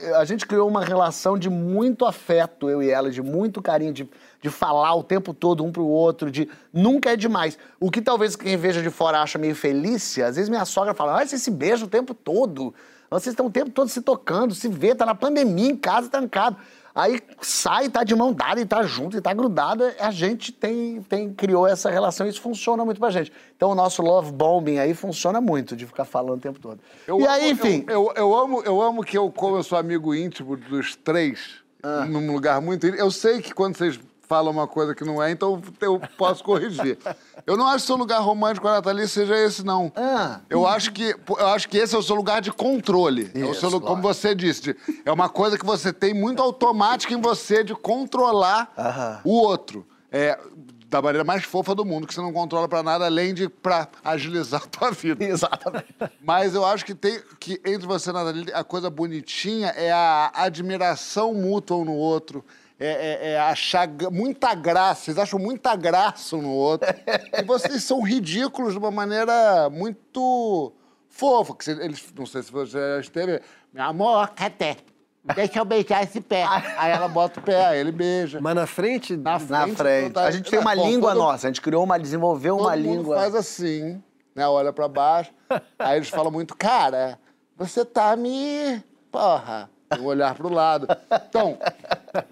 eu- 0.02 0.16
a 0.16 0.26
gente 0.26 0.44
criou 0.48 0.68
uma 0.68 0.84
relação 0.84 1.38
de 1.38 1.52
muito 1.52 2.04
afeto, 2.04 2.68
eu 2.68 2.82
e 2.82 2.90
ela, 2.90 3.12
de 3.12 3.22
muito 3.22 3.62
carinho, 3.62 3.94
de, 3.94 4.10
de 4.42 4.50
falar 4.50 4.96
o 4.96 5.04
tempo 5.04 5.36
todo 5.36 5.64
um 5.64 5.72
pro 5.72 5.86
outro, 5.86 6.32
de 6.32 6.50
nunca 6.74 7.12
é 7.12 7.16
demais. 7.16 7.60
O 7.80 7.92
que 7.92 8.02
talvez 8.02 8.36
quem 8.36 8.58
veja 8.58 8.82
de 8.82 8.90
fora 8.90 9.22
acha 9.22 9.38
meio 9.38 9.54
felícia, 9.56 10.26
às 10.26 10.36
vezes 10.36 10.50
minha 10.50 10.66
sogra 10.66 10.96
fala, 10.96 11.22
ah, 11.22 11.28
vocês 11.28 11.44
se 11.44 11.52
beijam 11.52 11.86
o 11.86 11.90
tempo 11.92 12.16
todo. 12.16 12.74
Vocês 13.12 13.34
estão 13.34 13.46
o 13.46 13.52
tempo 13.52 13.70
todo 13.70 13.90
se 13.90 14.02
tocando, 14.02 14.56
se 14.56 14.68
vê, 14.68 14.96
tá 14.96 15.06
na 15.06 15.14
pandemia, 15.14 15.70
em 15.70 15.78
casa, 15.78 16.10
trancado. 16.10 16.58
Aí 16.98 17.22
sai, 17.42 17.90
tá 17.90 18.04
de 18.04 18.16
mão 18.16 18.34
dada 18.34 18.60
e 18.60 18.66
tá 18.66 18.82
junto 18.82 19.16
e 19.16 19.22
tá 19.22 19.32
grudado. 19.32 19.84
A 20.00 20.10
gente 20.10 20.52
tem, 20.52 21.00
tem 21.04 21.32
criou 21.32 21.68
essa 21.68 21.92
relação 21.92 22.26
e 22.26 22.32
isso 22.32 22.42
funciona 22.42 22.84
muito 22.84 23.00
pra 23.00 23.12
gente. 23.12 23.32
Então 23.56 23.70
o 23.70 23.76
nosso 23.76 24.02
love 24.02 24.32
bombing 24.32 24.80
aí 24.80 24.96
funciona 24.96 25.40
muito, 25.40 25.76
de 25.76 25.86
ficar 25.86 26.06
falando 26.06 26.40
o 26.40 26.42
tempo 26.42 26.60
todo. 26.60 26.80
Eu 27.08 27.20
e 27.20 27.24
amo- 27.24 27.32
aí, 27.32 27.52
enfim. 27.52 27.86
Eu, 27.88 28.06
eu, 28.08 28.14
eu 28.16 28.36
amo, 28.36 28.64
eu 28.64 28.82
amo 28.82 29.04
que 29.04 29.16
eu, 29.18 29.32
como 29.32 29.58
eu 29.58 29.62
sou 29.64 29.78
amigo 29.78 30.16
íntimo 30.16 30.58
dos 30.58 30.96
três, 30.96 31.58
Ah. 31.84 32.04
num 32.06 32.32
lugar 32.34 32.60
muito 32.60 32.88
eu 32.88 33.12
sei 33.12 33.40
que 33.44 33.54
quando 33.54 33.78
vocês 33.78 34.00
fala 34.28 34.50
uma 34.52 34.68
coisa 34.68 34.94
que 34.94 35.04
não 35.06 35.22
é, 35.24 35.32
então 35.32 35.62
eu 35.82 36.00
posso 36.18 36.44
corrigir. 36.44 36.98
Eu 37.46 37.56
não 37.56 37.66
acho 37.68 37.78
que 37.78 37.84
o 37.84 37.88
seu 37.88 37.96
lugar 37.96 38.20
romântico 38.20 38.66
com 38.66 38.72
a 38.72 38.76
Nathalie 38.76 39.08
seja 39.08 39.36
esse, 39.38 39.64
não. 39.66 39.92
Ah. 39.96 40.42
Eu 40.50 40.68
acho 40.68 40.92
que 40.92 41.16
eu 41.40 41.48
acho 41.48 41.70
que 41.70 41.78
esse 41.78 41.96
é 41.96 41.98
o 41.98 42.04
seu 42.04 42.16
lugar 42.16 42.42
de 42.42 42.52
controle. 42.52 43.32
é 43.34 43.40
o 43.40 43.52
Isso, 43.52 43.62
seu, 43.62 43.70
lu- 43.70 43.82
como 43.82 44.02
você 44.02 44.36
disse, 44.36 44.62
de- 44.62 44.76
é 45.06 45.12
uma 45.12 45.30
coisa 45.30 45.58
que 45.58 45.66
você 45.66 45.94
tem 45.94 46.14
muito 46.14 46.42
automática 46.42 47.14
em 47.14 47.22
você 47.22 47.64
de 47.64 47.74
controlar 47.74 49.22
o 49.24 49.32
outro. 49.32 49.86
É 50.12 50.38
da 50.90 51.02
maneira 51.02 51.26
mais 51.26 51.44
fofa 51.44 51.76
do 51.76 51.84
mundo, 51.84 52.08
que 52.08 52.14
você 52.14 52.22
não 52.22 52.32
controla 52.32 52.66
pra 52.66 52.82
nada 52.82 53.04
além 53.06 53.34
de 53.34 53.50
pra 53.50 53.90
agilizar 54.06 54.64
a 54.64 54.68
tua 54.68 54.90
vida. 54.92 55.22
Exatamente. 55.28 55.94
Mas 56.24 56.56
eu 56.56 56.66
acho 56.66 56.86
que 56.86 56.96
tem 56.96 57.20
que 57.40 57.60
entre 57.66 57.86
você 57.86 58.10
e 58.10 58.14
Nathalie, 58.14 58.54
a 58.54 58.64
coisa 58.64 58.90
bonitinha 58.90 59.68
é 59.76 59.92
a 59.92 60.32
admiração 60.34 61.34
mútua 61.34 61.76
um 61.78 61.84
no 61.86 61.94
outro. 61.94 62.44
É, 62.80 63.30
é- 63.30 63.32
é 63.32 63.40
achar 63.40 63.88
muita 64.12 64.54
graça, 64.54 65.06
vocês 65.06 65.18
acham 65.18 65.40
muita 65.40 65.76
graça 65.76 66.36
um 66.36 66.42
no 66.44 66.52
outro. 66.54 66.88
e 67.36 67.42
vocês 67.44 67.84
são 67.84 68.02
ridículos 68.04 68.74
de 68.74 68.78
uma 68.80 68.92
maneira 68.92 69.70
muito 69.70 70.72
fofa. 71.10 71.56
Que 71.56 71.72
eles, 71.72 72.06
não 72.16 72.26
sei 72.28 72.44
se 72.44 72.52
você 72.52 72.78
já 72.78 73.00
esteve. 73.00 73.42
Meu 73.74 73.84
amor, 73.84 74.28
cadê? 74.30 74.76
Deixa 75.36 75.60
eu 75.60 75.66
beijar 75.66 76.04
esse 76.04 76.22
pé. 76.22 76.46
Aí 76.78 76.92
ela 76.92 77.08
bota 77.08 77.40
o 77.40 77.44
pé, 77.44 77.66
aí 77.66 77.80
ele 77.80 77.92
beija. 77.92 78.40
Mas 78.40 78.56
na 78.56 78.66
frente, 78.68 79.18
Na 79.18 79.40
frente. 79.40 79.52
Na 79.52 79.68
frente. 79.76 80.14
tá- 80.14 80.24
A 80.26 80.32
gente 80.32 80.50
tem 80.50 80.60
uma 80.60 80.76
Bom, 80.76 80.86
língua 80.88 81.14
todo- 81.14 81.20
nossa, 81.24 81.48
a 81.48 81.50
gente 81.50 81.62
criou 81.62 81.84
uma, 81.84 81.98
desenvolveu 82.00 82.56
Todo 82.58 82.68
uma 82.68 82.78
mundo 82.78 82.98
língua. 83.00 83.18
faz 83.18 83.36
assim, 83.36 84.02
né? 84.36 84.48
Olha 84.48 84.72
pra 84.72 84.88
baixo. 84.88 85.32
Aí 85.80 85.98
eles 85.98 86.08
falam 86.10 86.32
muito, 86.32 86.56
cara, 86.56 87.20
você 87.58 87.84
tá 87.84 88.16
me. 88.16 88.82
Porra. 89.12 89.70
Um 90.00 90.04
olhar 90.06 90.36
pro 90.36 90.50
lado. 90.50 90.86
Então, 91.30 91.58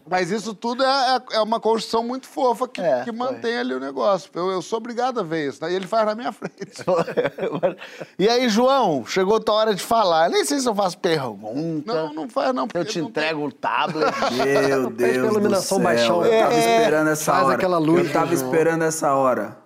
mas 0.09 0.31
isso 0.31 0.53
tudo 0.53 0.83
é, 0.83 1.15
é- 1.15 1.35
é 1.37 1.41
uma 1.41 1.59
construção 1.59 2.03
muito 2.03 2.27
fofa 2.27 2.67
que, 2.67 2.81
É, 2.81 2.99
que 3.03 3.11
foi. 3.11 3.13
mantém 3.13 3.57
ali 3.57 3.73
o 3.73 3.79
negócio. 3.79 4.29
Eu, 4.33 4.51
eu 4.51 4.61
sou 4.61 4.77
obrigado 4.77 5.19
a 5.19 5.23
ver 5.23 5.49
isso, 5.49 5.63
né? 5.63 5.71
E 5.71 5.75
ele 5.75 5.87
faz 5.87 6.05
na 6.05 6.15
minha 6.15 6.31
frente. 6.31 6.55
e 8.19 8.27
aí, 8.29 8.47
João, 8.49 9.05
chegou 9.05 9.39
tua 9.39 9.55
hora 9.55 9.75
de 9.75 9.81
falar. 9.83 10.29
Nem 10.29 10.43
sei 10.45 10.59
se 10.59 10.67
eu 10.67 10.75
faço 10.75 10.97
pergunta. 10.97 11.93
Não, 11.93 12.13
não 12.13 12.29
faz 12.29 12.53
não. 12.53 12.67
eu 12.73 12.85
te 12.85 12.99
não 13.01 13.09
tem- 13.11 13.23
entrego 13.23 13.45
o 13.47 13.51
tablet. 13.51 14.13
Meu 14.33 14.89
Deus 14.89 15.13
do 15.17 15.25
iluminação 15.25 15.77
céu. 15.77 15.83
baixar 15.83 16.15
um 16.15 16.25
Eu 16.25 16.31
tava 16.31 16.51
pouco. 16.51 16.69
esperando 16.69 17.09
essa 17.09 17.31
Faz 17.31 17.45
hora. 17.45 17.55
aquela 17.55 17.77
luz, 17.77 18.07
Eu 18.07 18.13
tava 18.13 18.35
João. 18.35 18.45
esperando 18.45 18.83
essa 18.83 19.13
hora. 19.13 19.57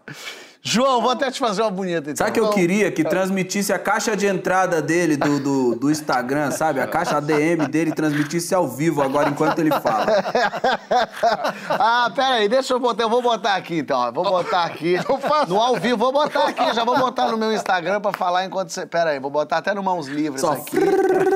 João, 0.70 1.02
vou 1.02 1.10
até 1.10 1.32
te 1.32 1.40
fazer 1.40 1.64
uma 1.64 1.72
bonita 1.72 2.12
então. 2.12 2.16
Sabe 2.16 2.32
que 2.32 2.40
eu 2.40 2.52
queria 2.52 2.92
que 2.92 3.04
transmitisse 3.04 3.74
a 3.74 3.80
caixa 3.80 4.16
de 4.16 4.28
entrada 4.28 4.80
dele 4.84 5.18
do, 5.18 5.40
do, 5.40 5.76
do 5.76 5.90
Instagram, 5.90 6.52
sabe? 6.52 6.80
A 6.80 6.86
caixa 6.86 7.18
ADM 7.18 7.68
dele 7.68 7.92
transmitisse 7.92 8.54
ao 8.54 8.68
vivo 8.68 9.02
agora 9.02 9.30
enquanto 9.30 9.58
ele 9.58 9.72
fala. 9.72 10.06
ah, 11.72 12.12
pera 12.16 12.36
aí, 12.36 12.48
deixa 12.48 12.74
eu 12.74 12.80
botar. 12.80 13.02
Eu 13.02 13.10
vou 13.10 13.20
botar 13.20 13.56
aqui 13.56 13.80
então. 13.80 14.12
Vou 14.14 14.24
botar 14.24 14.66
aqui. 14.66 14.96
No 15.48 15.60
ao 15.60 15.76
vivo, 15.78 15.98
vou 15.98 16.12
botar 16.12 16.50
aqui. 16.50 16.74
Já 16.74 16.84
vou 16.84 16.98
botar 16.98 17.32
no 17.32 17.38
meu 17.38 17.52
Instagram 17.52 18.00
pra 18.02 18.12
falar 18.12 18.46
enquanto 18.46 18.70
você. 18.70 18.86
Pera 18.86 19.12
aí, 19.12 19.20
vou 19.20 19.32
botar 19.32 19.58
até 19.58 19.74
no 19.74 19.82
Mãos 19.82 20.08
Livres 20.08 20.42
Só 20.42 20.52
aqui. 20.52 20.78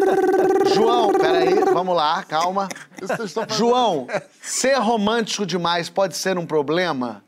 João, 0.74 1.12
pera 1.12 1.40
aí, 1.40 1.56
vamos 1.74 1.96
lá, 1.96 2.24
calma. 2.24 2.68
João, 3.50 4.08
ser 4.42 4.76
romântico 4.76 5.46
demais 5.46 5.90
pode 5.90 6.16
ser 6.16 6.38
um 6.38 6.46
problema? 6.46 7.23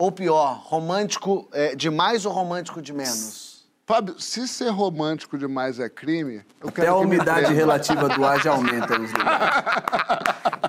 Ou 0.00 0.10
pior, 0.10 0.62
romântico 0.64 1.46
é, 1.52 1.76
demais 1.76 2.24
ou 2.24 2.32
romântico 2.32 2.80
de 2.80 2.90
menos? 2.90 3.68
Fábio, 3.84 4.18
se 4.18 4.48
ser 4.48 4.70
romântico 4.70 5.36
demais 5.36 5.78
é 5.78 5.90
crime, 5.90 6.42
eu 6.58 6.70
Até 6.70 6.82
quero 6.82 6.94
a 6.94 6.98
umidade 7.00 7.52
relativa 7.52 8.08
do 8.08 8.24
ar 8.24 8.40
já 8.40 8.52
aumenta 8.52 8.98
nos 8.98 9.12
lugares. 9.12 9.64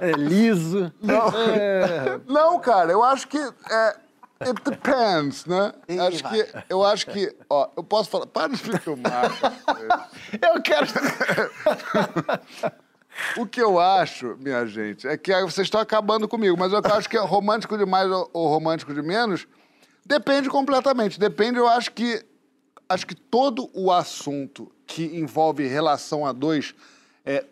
é 0.01 0.11
liso. 0.11 0.91
É, 1.47 2.19
Não, 2.27 2.59
cara, 2.59 2.91
eu 2.91 3.01
acho 3.01 3.25
que 3.29 3.37
é, 3.37 3.95
it 4.41 4.61
depends, 4.65 5.45
né? 5.45 5.71
Ih, 5.87 5.97
acho 5.99 6.23
vai. 6.23 6.43
que, 6.43 6.53
eu 6.67 6.83
acho 6.83 7.05
que, 7.07 7.33
ó, 7.49 7.69
eu 7.77 7.83
posso 7.85 8.09
falar, 8.09 8.25
para 8.25 8.53
de 8.53 8.69
me 8.69 8.77
filmar. 8.79 9.31
Eu 10.41 10.61
quero. 10.61 10.87
O 13.37 13.45
que 13.45 13.61
eu 13.61 13.79
acho, 13.79 14.37
minha 14.39 14.65
gente, 14.65 15.07
é 15.07 15.17
que 15.17 15.31
vocês 15.41 15.67
estão 15.67 15.79
acabando 15.81 16.27
comigo, 16.27 16.57
mas 16.57 16.71
eu 16.73 16.81
acho 16.83 17.09
que 17.09 17.17
é 17.17 17.19
romântico 17.19 17.77
demais 17.77 18.09
ou, 18.11 18.47
romântico 18.47 18.93
de 18.93 19.01
menos 19.01 19.47
depende 20.05 20.49
completamente. 20.49 21.19
Depende, 21.19 21.57
eu 21.57 21.67
acho 21.67 21.91
que 21.91 22.25
acho 22.89 23.07
que 23.07 23.15
todo 23.15 23.69
o 23.73 23.91
assunto 23.91 24.69
que 24.85 25.05
envolve 25.05 25.65
relação 25.65 26.25
a 26.25 26.33
dois 26.33 26.75
é, 27.25 27.45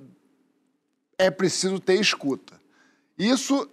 é 1.18 1.32
preciso 1.32 1.80
ter 1.80 2.00
escuta. 2.00 2.60
Isso 3.18 3.70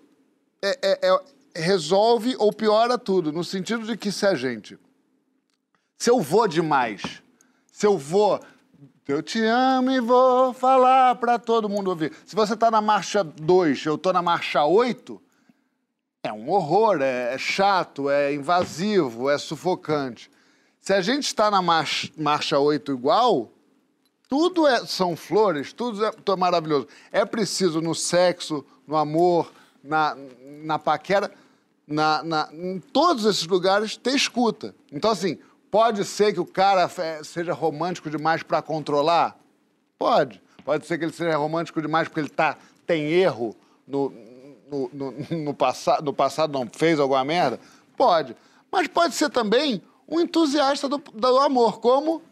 é- 0.62 0.78
é- 0.82 1.08
é- 1.08 1.60
resolve 1.60 2.36
ou 2.38 2.52
piora 2.52 2.96
tudo, 2.98 3.32
no 3.32 3.42
sentido 3.42 3.84
de 3.84 3.96
que 3.96 4.12
se 4.12 4.26
a 4.26 4.34
gente. 4.34 4.78
Se 5.98 6.10
eu 6.10 6.20
vou 6.20 6.46
demais, 6.46 7.22
se 7.72 7.86
eu 7.86 7.96
vou. 7.98 8.40
Eu 9.06 9.22
te 9.22 9.40
amo 9.44 9.90
e 9.92 10.00
vou 10.00 10.52
falar 10.52 11.14
pra 11.16 11.38
todo 11.38 11.68
mundo 11.68 11.88
ouvir. 11.88 12.12
Se 12.26 12.34
você 12.34 12.56
tá 12.56 12.70
na 12.70 12.80
marcha 12.80 13.22
2, 13.22 13.84
eu 13.86 13.96
tô 13.96 14.12
na 14.12 14.20
marcha 14.20 14.64
8, 14.64 15.20
é 16.24 16.32
um 16.32 16.50
horror, 16.50 17.00
é, 17.00 17.34
é 17.34 17.38
chato, 17.38 18.10
é 18.10 18.34
invasivo, 18.34 19.30
é 19.30 19.38
sufocante. 19.38 20.28
Se 20.80 20.92
a 20.92 21.00
gente 21.00 21.24
está 21.24 21.50
na 21.50 21.62
marcha, 21.62 22.10
marcha 22.16 22.58
8 22.58 22.90
igual, 22.92 23.52
tudo 24.28 24.66
é- 24.66 24.84
são 24.84 25.14
flores, 25.14 25.72
tudo 25.72 26.04
é, 26.04 26.10
tudo 26.10 26.32
é 26.32 26.36
maravilhoso. 26.36 26.88
É 27.12 27.24
preciso 27.24 27.80
no 27.80 27.94
sexo, 27.94 28.64
no 28.88 28.96
amor, 28.96 29.52
na, 29.84 30.16
na 30.64 30.80
paquera, 30.80 31.30
na, 31.86 32.24
na- 32.24 32.48
em 32.52 32.80
todos 32.80 33.24
esses 33.24 33.46
lugares 33.46 33.96
ter 33.96 34.16
escuta. 34.16 34.74
Então, 34.90 35.12
assim, 35.12 35.38
pode 35.76 36.04
ser 36.06 36.32
que 36.32 36.40
o 36.40 36.46
cara 36.46 36.90
eh, 36.98 37.20
seja 37.22 37.52
romântico 37.52 38.08
demais 38.08 38.42
para 38.42 38.62
controlar? 38.62 39.36
Pode. 39.98 40.40
Pode 40.64 40.86
ser 40.86 40.96
que 40.96 41.04
ele 41.04 41.12
seja 41.12 41.36
romântico 41.36 41.82
demais 41.82 42.08
porque 42.08 42.20
ele 42.20 42.30
tá, 42.30 42.56
tem 42.86 43.10
erro 43.12 43.54
no, 43.86 44.10
no, 44.72 44.90
no, 44.90 45.14
no, 45.44 45.52
passa, 45.54 46.00
no 46.00 46.14
passado, 46.14 46.50
não 46.58 46.66
fez 46.72 46.98
alguma 46.98 47.22
merda? 47.24 47.60
Pode. 47.94 48.34
Mas 48.72 48.88
pode 48.88 49.14
ser 49.14 49.28
também 49.28 49.82
um 50.08 50.18
entusiasta 50.18 50.88
do, 50.88 50.96
do 50.96 51.38
amor, 51.40 51.78
como 51.78 52.22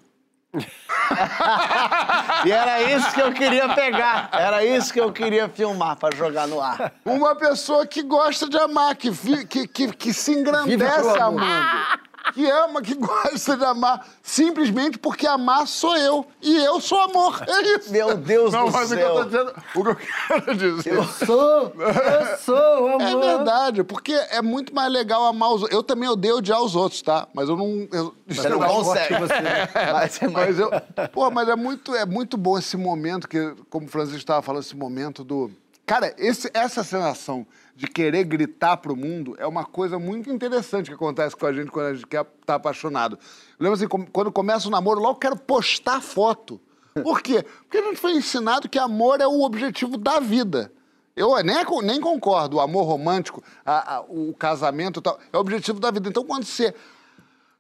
E 2.47 2.51
era 2.51 2.83
isso 2.83 3.13
que 3.13 3.21
eu 3.21 3.33
queria 3.33 3.75
pegar. 3.75 4.31
Era 4.33 4.65
isso 4.65 4.91
que 4.93 5.01
eu 5.01 5.13
queria 5.13 5.49
filmar 5.51 5.97
pra 5.97 6.15
jogar 6.17 6.47
no 6.49 6.61
ar. 6.63 6.95
Uma 7.05 7.35
pessoa 7.35 7.87
que 7.87 8.03
gosta 8.03 8.49
de 8.49 8.57
amar, 8.57 8.97
que, 8.97 9.11
vi- 9.11 9.47
que, 9.47 9.67
que, 9.69 9.93
que 9.93 10.15
se 10.15 10.33
engrandece 10.33 11.19
amando. 11.21 12.04
Que 12.35 12.51
ama, 12.51 12.83
que 12.83 12.95
gosta 12.99 13.57
de 13.57 13.65
amar, 13.65 14.07
simplesmente 14.23 14.99
porque 14.99 15.27
amar 15.27 15.67
sou 15.69 15.97
eu. 15.97 16.27
E 16.43 16.57
eu 16.65 16.81
sou 16.81 17.01
amor. 17.01 17.43
É 17.47 17.63
isso. 17.77 17.93
Meu 17.93 18.17
Deus 18.17 18.53
Não, 18.53 18.67
do 18.67 18.73
mas 18.73 18.91
o 18.91 18.97
que 18.97 19.01
eu 19.03 19.07
céu. 19.07 19.15
tô 19.15 19.25
dizendo, 19.25 19.55
o 19.75 19.83
que 19.85 19.89
eu 19.91 19.97
quero 19.97 20.57
dizer. 20.57 21.05
sou, 21.25 21.73
eu 21.77 22.39
sou, 22.39 22.89
amor. 22.89 23.01
É 23.03 23.17
verdade, 23.37 23.85
porque 23.85 24.13
é 24.13 24.43
muito 24.43 24.75
mais 24.75 24.93
legal 24.93 25.25
amar 25.25 25.51
os 25.51 25.63
outros. 25.63 25.73
Eu 25.77 25.83
também 25.83 26.09
odeio 26.09 26.37
odiar 26.39 26.61
os 26.63 26.75
outros, 26.75 27.01
tá? 27.03 27.29
Mas 27.33 27.49
eu 27.49 27.57
não. 27.57 27.89
Eu, 27.93 28.15
Você 28.29 28.49
não 28.49 28.59
consegue. 28.59 29.19
você, 29.19 29.41
né? 29.41 29.69
Mas 29.93 30.23
é 30.23 30.29
mais- 30.29 30.45
Mas 30.45 30.59
eu. 30.59 30.71
Pô, 31.13 31.31
mas 31.31 31.49
é 31.49 31.57
muito, 31.57 31.95
é 31.95 32.05
muito 32.05 32.37
bom 32.37 32.59
esse 32.59 32.77
momento 32.77 33.29
que, 33.29 33.55
como 33.71 33.87
o 33.87 33.89
Francisco 33.89 34.19
estava 34.19 34.43
falando, 34.43 34.63
esse 34.63 34.77
momento 34.77 35.23
do. 35.25 35.51
Cara, 35.87 36.15
esse, 36.17 36.51
essa 36.55 36.83
sensação 36.83 37.47
de 37.77 37.87
querer 37.87 38.25
gritar 38.25 38.77
pro 38.79 38.97
mundo 38.97 39.35
é 39.39 39.47
uma 39.47 39.65
coisa 39.65 39.99
muito 39.99 40.31
interessante 40.31 40.89
que 40.89 40.95
acontece 40.95 41.37
com 41.37 41.45
a 41.47 41.53
gente 41.53 41.71
quando 41.71 41.87
a 41.87 41.95
gente 41.95 42.07
quer 42.07 42.25
tá 42.47 42.55
apaixonado. 42.55 43.19
Eu 43.59 43.65
lembro 43.65 43.75
assim, 43.75 43.89
quando 44.11 44.33
começa 44.33 44.67
o 44.69 44.71
namoro, 44.71 45.01
logo 45.01 45.19
quero 45.19 45.37
postar 45.37 46.01
foto. 46.01 46.61
Por 47.03 47.21
quê? 47.21 47.43
Porque 47.43 47.79
a 47.79 47.83
gente 47.83 47.97
foi 47.97 48.13
ensinado 48.13 48.69
que 48.69 48.79
amor 48.79 49.21
é 49.21 49.27
o 49.27 49.43
objetivo 49.43 49.99
da 49.99 50.21
vida. 50.21 50.73
Eu 51.17 51.35
nem, 51.43 51.57
nem 51.83 52.01
concordo, 52.01 52.57
o 52.57 52.61
amor 52.61 52.85
romântico, 52.85 53.43
a- 53.65 53.97
a- 53.97 54.01
o 54.09 54.33
casamento 54.35 55.01
tal, 55.03 55.19
é 55.33 55.37
o 55.37 55.41
objetivo 55.41 55.79
da 55.81 55.91
vida. 55.91 56.09
Então, 56.09 56.25
quando 56.25 56.45
você 56.45 56.75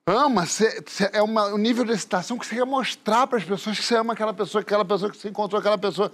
ama, 0.07 0.47
você, 0.47 0.83
você- 0.87 1.11
é 1.13 1.23
uma- 1.23 1.49
um 1.53 1.59
nível 1.59 1.85
de 1.85 1.93
excitação 1.93 2.39
que 2.39 2.47
você 2.47 2.55
quer 2.57 2.65
mostrar 2.67 3.27
para 3.27 3.39
as 3.39 3.45
pessoas 3.45 3.79
que 3.79 3.85
você 3.85 3.97
ama 3.97 4.13
aquela 4.13 4.33
pessoa, 4.35 4.63
aquela 4.63 4.85
pessoa 4.85 5.11
que 5.11 5.17
você 5.17 5.29
encontrou 5.29 5.59
aquela 5.59 5.79
pessoa. 5.79 6.11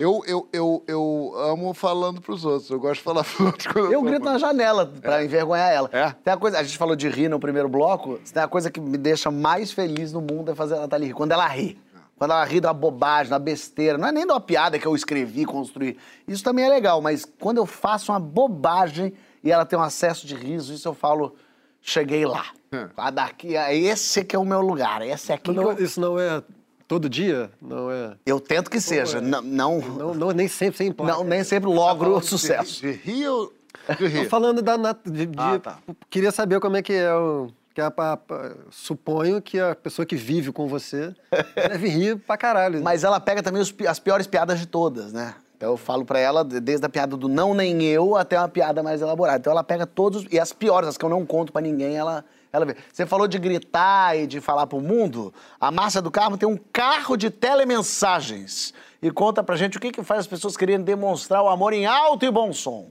Eu, 0.00 0.22
eu, 0.26 0.48
eu, 0.50 0.82
eu 0.86 1.32
amo 1.36 1.74
falando 1.74 2.22
pros 2.22 2.42
outros, 2.46 2.70
eu 2.70 2.80
gosto 2.80 2.94
de 2.94 3.02
falar 3.02 3.22
pros 3.36 3.38
outros. 3.38 3.66
quando 3.66 3.92
Eu 3.92 4.00
tô 4.00 4.06
grito 4.06 4.24
na 4.24 4.38
janela 4.38 4.86
pra 4.86 5.22
envergonhar 5.22 5.70
ela. 5.70 5.90
É? 5.92 6.10
Tem 6.24 6.32
uma 6.32 6.40
coisa, 6.40 6.58
a 6.58 6.62
gente 6.62 6.78
falou 6.78 6.96
de 6.96 7.06
rir 7.06 7.28
no 7.28 7.38
primeiro 7.38 7.68
bloco, 7.68 8.18
tem 8.32 8.42
uma 8.42 8.48
coisa 8.48 8.70
que 8.70 8.80
me 8.80 8.96
deixa 8.96 9.30
mais 9.30 9.72
feliz 9.72 10.10
no 10.10 10.22
mundo 10.22 10.52
é 10.52 10.54
fazer 10.54 10.76
a 10.76 10.80
Nathalie 10.80 11.08
rir. 11.08 11.12
Quando 11.12 11.32
ela 11.32 11.46
ri. 11.46 11.78
Quando 12.16 12.30
ela 12.30 12.42
ri 12.44 12.60
da 12.60 12.72
bobagem, 12.72 13.28
da 13.28 13.38
besteira. 13.38 13.98
Não 13.98 14.08
é 14.08 14.12
nem 14.12 14.24
de 14.24 14.32
uma 14.32 14.40
piada 14.40 14.78
que 14.78 14.86
eu 14.86 14.96
escrevi, 14.96 15.44
construí. 15.44 15.98
Isso 16.26 16.42
também 16.42 16.64
é 16.64 16.68
legal, 16.70 17.02
mas 17.02 17.26
quando 17.38 17.58
eu 17.58 17.66
faço 17.66 18.10
uma 18.10 18.20
bobagem 18.20 19.12
e 19.44 19.52
ela 19.52 19.66
tem 19.66 19.78
um 19.78 19.82
acesso 19.82 20.26
de 20.26 20.34
riso, 20.34 20.72
isso 20.72 20.88
eu 20.88 20.94
falo, 20.94 21.34
cheguei 21.82 22.24
lá. 22.24 22.46
É. 22.72 22.88
Ah, 22.96 23.10
daqui, 23.10 23.54
ah, 23.54 23.74
esse 23.74 24.24
que 24.24 24.34
é 24.34 24.38
o 24.38 24.46
meu 24.46 24.62
lugar, 24.62 25.02
esse 25.02 25.30
aqui 25.30 25.50
que 25.50 25.56
Não, 25.56 25.72
eu... 25.72 25.84
isso 25.84 26.00
não 26.00 26.18
é 26.18 26.42
todo 26.90 27.08
dia? 27.08 27.48
Não 27.62 27.88
é. 27.88 28.14
Eu 28.26 28.40
tento 28.40 28.68
que 28.68 28.80
seja, 28.80 29.18
é. 29.18 29.20
não, 29.20 29.40
não, 29.40 29.78
Não, 29.80 30.12
não, 30.14 30.30
nem 30.32 30.48
sempre 30.48 30.76
sem 30.76 30.92
não, 30.98 31.22
nem 31.22 31.44
sempre 31.44 31.70
logro 31.70 32.16
o 32.16 32.20
sucesso. 32.20 32.80
De 32.80 32.90
rir 32.90 33.28
ou, 33.28 33.52
Que 33.96 34.08
ri. 34.08 34.24
Tô 34.24 34.28
falando 34.28 34.60
da 34.60 34.76
nat... 34.76 34.98
de, 35.06 35.26
de- 35.26 35.38
Ah, 35.38 35.60
tá. 35.62 35.78
Queria 36.10 36.32
saber 36.32 36.58
como 36.58 36.76
é 36.76 36.82
que 36.82 36.92
é 36.92 37.14
o. 37.14 37.48
Que 37.72 37.80
a, 37.80 37.92
a- 37.96 38.14
a- 38.14 38.50
suponho 38.72 39.40
que 39.40 39.60
a 39.60 39.76
pessoa 39.76 40.04
que 40.04 40.16
vive 40.16 40.50
com 40.50 40.66
você 40.66 41.14
deve 41.54 41.86
rir 41.88 42.16
pra 42.16 42.36
caralho. 42.36 42.82
Mas 42.82 43.04
ela 43.04 43.20
pega 43.20 43.40
também 43.40 43.62
os 43.62 43.72
as 43.86 44.00
piores 44.00 44.26
piadas 44.26 44.58
de 44.58 44.66
todas, 44.66 45.12
né? 45.12 45.36
Então 45.56 45.70
eu 45.70 45.76
falo 45.76 46.04
pra 46.04 46.18
ela, 46.18 46.44
de- 46.44 46.58
desde 46.58 46.84
a 46.84 46.88
piada 46.88 47.16
do 47.16 47.28
não 47.28 47.54
nem 47.54 47.80
eu 47.84 48.16
até 48.16 48.36
uma 48.36 48.48
piada 48.48 48.82
mais 48.82 49.00
elaborada. 49.00 49.38
Então 49.38 49.52
ela 49.52 49.62
pega 49.62 49.86
todos, 49.86 50.26
e 50.32 50.40
as 50.40 50.52
piores, 50.52 50.88
as 50.88 50.96
que 50.98 51.04
eu 51.04 51.08
não 51.08 51.24
conto 51.24 51.52
pra 51.52 51.62
ninguém, 51.62 51.96
ela, 51.96 52.24
ela 52.52 52.66
vê. 52.66 52.76
Você 52.92 53.06
falou 53.06 53.28
de 53.28 53.38
gritar 53.38 54.16
e 54.16 54.26
de 54.26 54.40
falar 54.40 54.66
pro 54.66 54.80
mundo. 54.80 55.32
A 55.60 55.70
Márcia 55.70 56.02
do 56.02 56.10
Carmo 56.10 56.36
tem 56.36 56.48
um 56.48 56.58
carro 56.72 57.16
de 57.16 57.30
telemensagens. 57.30 58.74
E 59.02 59.10
conta 59.10 59.42
pra 59.42 59.56
gente 59.56 59.78
o 59.78 59.80
que, 59.80 59.92
que 59.92 60.02
faz 60.02 60.20
as 60.20 60.26
pessoas 60.26 60.56
quererem 60.56 60.84
demonstrar 60.84 61.42
o 61.42 61.48
amor 61.48 61.72
em 61.72 61.86
alto 61.86 62.24
e 62.24 62.30
bom 62.30 62.52
som. 62.52 62.90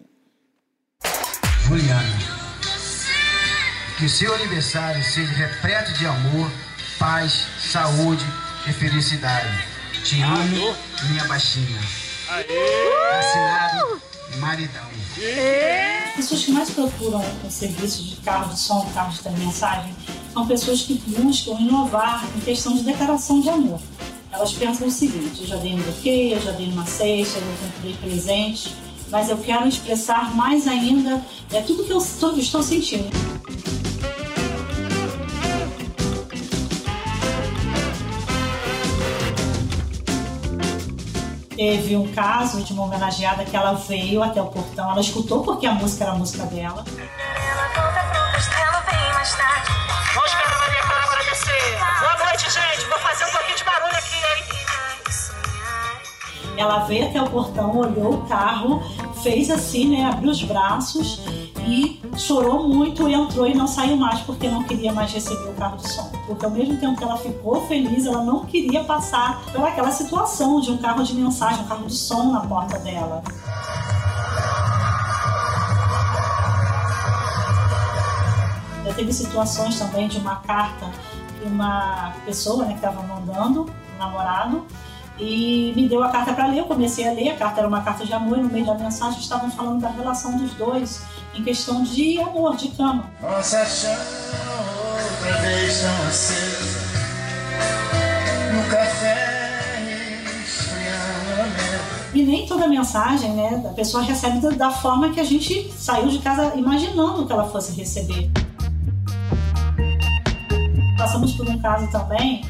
Juliana, 1.68 2.18
que 3.98 4.10
seu 4.10 4.34
aniversário 4.34 5.04
seja 5.04 5.32
repleto 5.32 5.94
de 5.94 6.08
amor, 6.08 6.50
paz, 6.98 7.46
saúde 7.60 8.25
e 8.68 8.74
felicidade. 8.74 9.68
Te 10.04 10.22
amo, 10.22 10.75
minha 11.10 11.25
baixinha. 11.25 11.99
Assinado 12.29 14.00
Maridão. 14.38 14.83
As 16.09 16.15
pessoas 16.15 16.45
que 16.45 16.51
mais 16.51 16.69
procuram 16.69 17.25
o 17.43 17.50
serviço 17.50 18.03
de 18.03 18.17
carro 18.17 18.53
de 18.53 18.59
som, 18.59 18.88
carro 18.93 19.12
de 19.12 19.19
telemensagem, 19.19 19.95
são 20.31 20.45
pessoas 20.45 20.83
que 20.83 20.93
buscam 21.07 21.59
inovar 21.59 22.24
em 22.38 22.39
questão 22.41 22.75
de 22.75 22.83
declaração 22.83 23.41
de 23.41 23.50
amor. 23.50 23.79
Elas 24.31 24.53
pensam 24.53 24.88
o 24.88 24.91
seguinte: 24.91 25.41
eu 25.41 25.48
já 25.48 25.55
dei 25.55 25.74
um 25.74 25.81
buquê, 25.81 26.33
eu 26.33 26.39
já 26.39 26.51
dei 26.51 26.67
uma 26.67 26.86
cesta, 26.86 27.39
eu 27.39 27.67
comprei 27.74 27.95
presente, 27.95 28.75
mas 29.09 29.27
eu 29.29 29.38
quero 29.39 29.67
expressar 29.67 30.36
mais 30.36 30.67
ainda 30.67 31.25
é 31.51 31.62
tudo 31.62 31.83
que 31.83 31.91
eu 31.91 31.98
estou, 31.98 32.38
estou 32.38 32.62
sentindo. 32.62 33.09
Teve 41.60 41.98
um 41.98 42.10
caso 42.13 42.63
de 42.63 42.72
uma 42.72 42.84
homenageada 42.86 43.44
que 43.44 43.54
ela 43.54 43.74
veio 43.74 44.24
até 44.24 44.42
o 44.42 44.46
portão, 44.46 44.92
ela 44.92 45.01
escutou 45.01 45.44
porque 45.44 45.66
a 45.68 45.74
música 45.74 46.06
era 46.06 46.13
a 46.13 46.16
música 46.16 46.46
dela. 46.46 46.86
Ela 46.88 47.68
conta 47.75 48.01
pro 48.13 48.32
castelo 48.32 48.82
bem 48.89 49.13
mais 49.13 49.36
tarde. 49.36 49.70
Vamos 50.16 50.32
esperar 50.32 50.58
na 50.58 50.70
minha 50.70 50.84
cara 50.84 51.08
para 51.08 51.24
descer. 51.30 51.80
Boa 52.00 52.25
noite, 52.25 52.50
gente. 52.50 52.86
Vou 52.88 53.00
fazer 53.00 53.25
um 53.25 53.32
pouquinho 53.32 53.58
de 53.58 53.63
barulho 53.66 53.98
aqui, 53.98 54.16
hein? 54.16 54.46
Vai 55.04 55.12
sonhar. 55.12 56.01
Ela 56.56 56.80
veio 56.86 57.10
até 57.10 57.22
o 57.22 57.30
portão, 57.30 57.78
olhou 57.78 58.13
o 58.13 58.28
carro, 58.30 58.82
fez 59.22 59.50
assim, 59.50 59.90
né, 59.90 60.06
abriu 60.06 60.32
os 60.32 60.44
braços 60.44 61.22
e 61.68 62.02
chorou 62.18 62.68
muito, 62.68 63.08
entrou 63.08 63.48
e 63.48 63.54
não 63.54 63.68
saiu 63.68 63.96
mais 63.96 64.20
porque 64.22 64.48
não 64.48 64.64
queria 64.64 64.92
mais 64.92 65.12
receber 65.12 65.50
o 65.50 65.54
carro 65.54 65.78
de 65.78 65.90
som. 65.90 66.12
Porque 66.26 66.46
ao 66.46 66.52
mesmo 66.52 66.78
tempo 66.78 66.98
que 66.98 67.04
ela 67.04 67.18
ficou 67.18 67.66
feliz, 67.68 68.06
ela 68.06 68.24
não 68.24 68.46
queria 68.46 68.84
passar 68.84 69.42
por 69.52 69.64
aquela 69.64 69.92
situação 69.92 70.60
de 70.60 70.72
um 70.72 70.78
carro 70.78 71.04
de 71.04 71.14
mensagem, 71.14 71.64
um 71.64 71.68
carro 71.68 71.86
de 71.86 71.96
som 71.96 72.32
na 72.32 72.42
porta 72.42 72.80
dela. 72.80 73.24
Já 78.86 78.94
teve 78.94 79.14
situações 79.14 79.78
também 79.78 80.08
de 80.08 80.18
uma 80.18 80.38
carta 80.38 80.90
de 81.40 81.46
uma 81.46 82.14
pessoa 82.26 82.66
né, 82.66 82.72
que 82.72 82.86
estava 82.86 83.02
mandando, 83.02 83.70
um 83.96 83.98
namorado, 83.98 84.66
e 85.20 85.74
me 85.76 85.88
deu 85.88 86.04
a 86.04 86.10
carta 86.10 86.34
para 86.34 86.48
ler. 86.48 86.60
Eu 86.60 86.66
comecei 86.66 87.08
a 87.08 87.12
ler, 87.12 87.30
a 87.30 87.36
carta 87.36 87.60
era 87.60 87.68
uma 87.68 87.82
carta 87.82 88.06
de 88.06 88.14
amor, 88.14 88.38
e 88.38 88.42
no 88.42 88.50
meio 88.50 88.66
da 88.66 88.76
mensagem 88.76 89.20
estavam 89.20 89.52
falando 89.52 89.82
da 89.82 89.90
relação 89.90 90.38
dos 90.38 90.54
dois 90.54 91.02
em 91.36 91.44
questão 91.44 91.84
de 91.84 92.20
amor, 92.20 92.56
de 92.56 92.70
cama. 92.70 93.10
Nossa 93.22 93.66
chama 93.66 93.96
outra 94.94 95.42
vez 95.42 95.82
tão 95.82 96.08
acesa. 96.08 96.80
No 98.54 98.70
café 98.70 100.24
esfriando 100.44 101.42
a 101.42 101.46
mesa. 101.46 102.00
E 102.14 102.24
nem 102.24 102.48
toda 102.48 102.68
mensagem, 102.68 103.32
né, 103.34 103.64
a 103.70 103.74
pessoa 103.74 104.04
recebe 104.04 104.40
da, 104.40 104.50
da 104.50 104.72
forma 104.72 105.12
que 105.12 105.20
a 105.20 105.24
gente 105.24 105.72
saiu 105.78 106.08
de 106.08 106.20
casa 106.20 106.54
imaginando 106.56 107.26
que 107.26 107.34
ela 107.34 107.48
fosse 107.50 107.74
receber. 107.74 108.32
Passamos 110.98 111.34
por 111.34 111.48
um 111.48 111.58
caso 111.60 111.90
também 111.92 112.42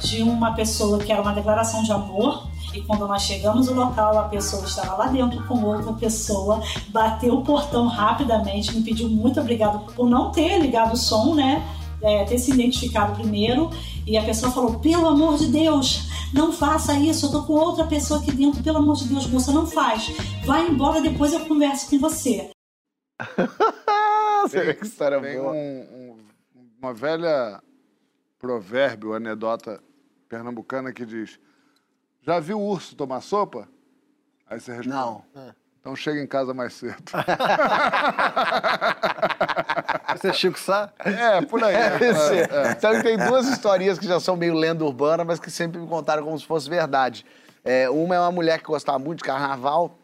de 0.00 0.22
uma 0.22 0.54
pessoa 0.54 0.98
que 0.98 1.10
era 1.12 1.20
uma 1.22 1.32
declaração 1.34 1.82
de 1.82 1.92
amor 1.92 2.46
e 2.74 2.82
quando 2.82 3.06
nós 3.08 3.22
chegamos 3.22 3.66
no 3.68 3.74
local 3.74 4.18
a 4.18 4.24
pessoa 4.24 4.64
estava 4.64 4.94
lá 4.96 5.06
dentro 5.06 5.42
com 5.46 5.62
outra 5.64 5.92
pessoa, 5.94 6.62
bateu 6.88 7.34
o 7.34 7.42
portão 7.42 7.86
rapidamente, 7.86 8.74
me 8.74 8.82
pediu 8.82 9.08
muito 9.08 9.40
obrigado 9.40 9.80
por 9.94 10.08
não 10.08 10.30
ter 10.30 10.58
ligado 10.58 10.92
o 10.92 10.96
som, 10.96 11.34
né? 11.34 11.62
é, 12.02 12.24
ter 12.24 12.38
se 12.38 12.52
identificado 12.52 13.14
primeiro 13.14 13.70
e 14.06 14.16
a 14.16 14.24
pessoa 14.24 14.52
falou: 14.52 14.78
pelo 14.78 15.06
amor 15.08 15.36
de 15.36 15.48
Deus, 15.48 16.02
não 16.32 16.52
faça 16.52 16.94
isso, 16.94 17.26
eu 17.26 17.30
tô 17.32 17.42
com 17.42 17.54
outra 17.54 17.84
pessoa 17.86 18.20
aqui 18.20 18.30
dentro, 18.32 18.62
pelo 18.62 18.78
amor 18.78 18.94
de 18.96 19.08
Deus, 19.08 19.26
moça, 19.26 19.50
não 19.52 19.66
faz. 19.66 20.12
Vai 20.46 20.68
embora, 20.68 21.00
depois 21.00 21.32
eu 21.32 21.40
converso 21.46 21.88
com 21.90 21.98
você. 21.98 22.50
Você 24.42 24.64
vê 24.64 24.74
que 24.74 24.86
história 24.86 25.20
Tem 25.20 25.36
boa. 25.38 25.52
um- 25.52 25.56
um- 25.56 26.16
uma 26.80 26.94
velha 26.94 27.60
provérbio, 28.38 29.12
anedota 29.14 29.80
pernambucana 30.28 30.92
que 30.92 31.04
diz: 31.04 31.40
Já 32.22 32.38
viu 32.40 32.60
o 32.60 32.66
urso 32.66 32.94
tomar 32.94 33.20
sopa? 33.20 33.68
Aí 34.46 34.60
você 34.60 34.72
responde: 34.72 34.88
Não. 34.88 35.24
Então 35.80 35.96
chega 35.96 36.20
em 36.20 36.26
casa 36.26 36.52
mais 36.52 36.74
cedo. 36.74 37.02
Você 40.16 40.28
é 40.28 40.32
Chico 40.32 40.58
Sá? 40.58 40.92
é, 40.98 41.40
por 41.42 41.62
aí. 41.62 41.74
Ser. 42.14 42.50
É, 42.52 42.68
é. 42.68 42.72
Então 42.72 43.02
tem 43.02 43.16
duas 43.16 43.46
historinhas 43.48 43.98
que 43.98 44.06
já 44.06 44.18
são 44.18 44.36
meio 44.36 44.54
lenda 44.54 44.84
urbana, 44.84 45.24
mas 45.24 45.38
que 45.38 45.50
sempre 45.50 45.80
me 45.80 45.86
contaram 45.86 46.24
como 46.24 46.38
se 46.38 46.44
fosse 46.44 46.68
verdade. 46.68 47.24
É, 47.64 47.88
uma 47.88 48.14
é 48.14 48.20
uma 48.20 48.32
mulher 48.32 48.58
que 48.58 48.64
gostava 48.64 48.98
muito 48.98 49.18
de 49.18 49.24
carnaval, 49.24 49.96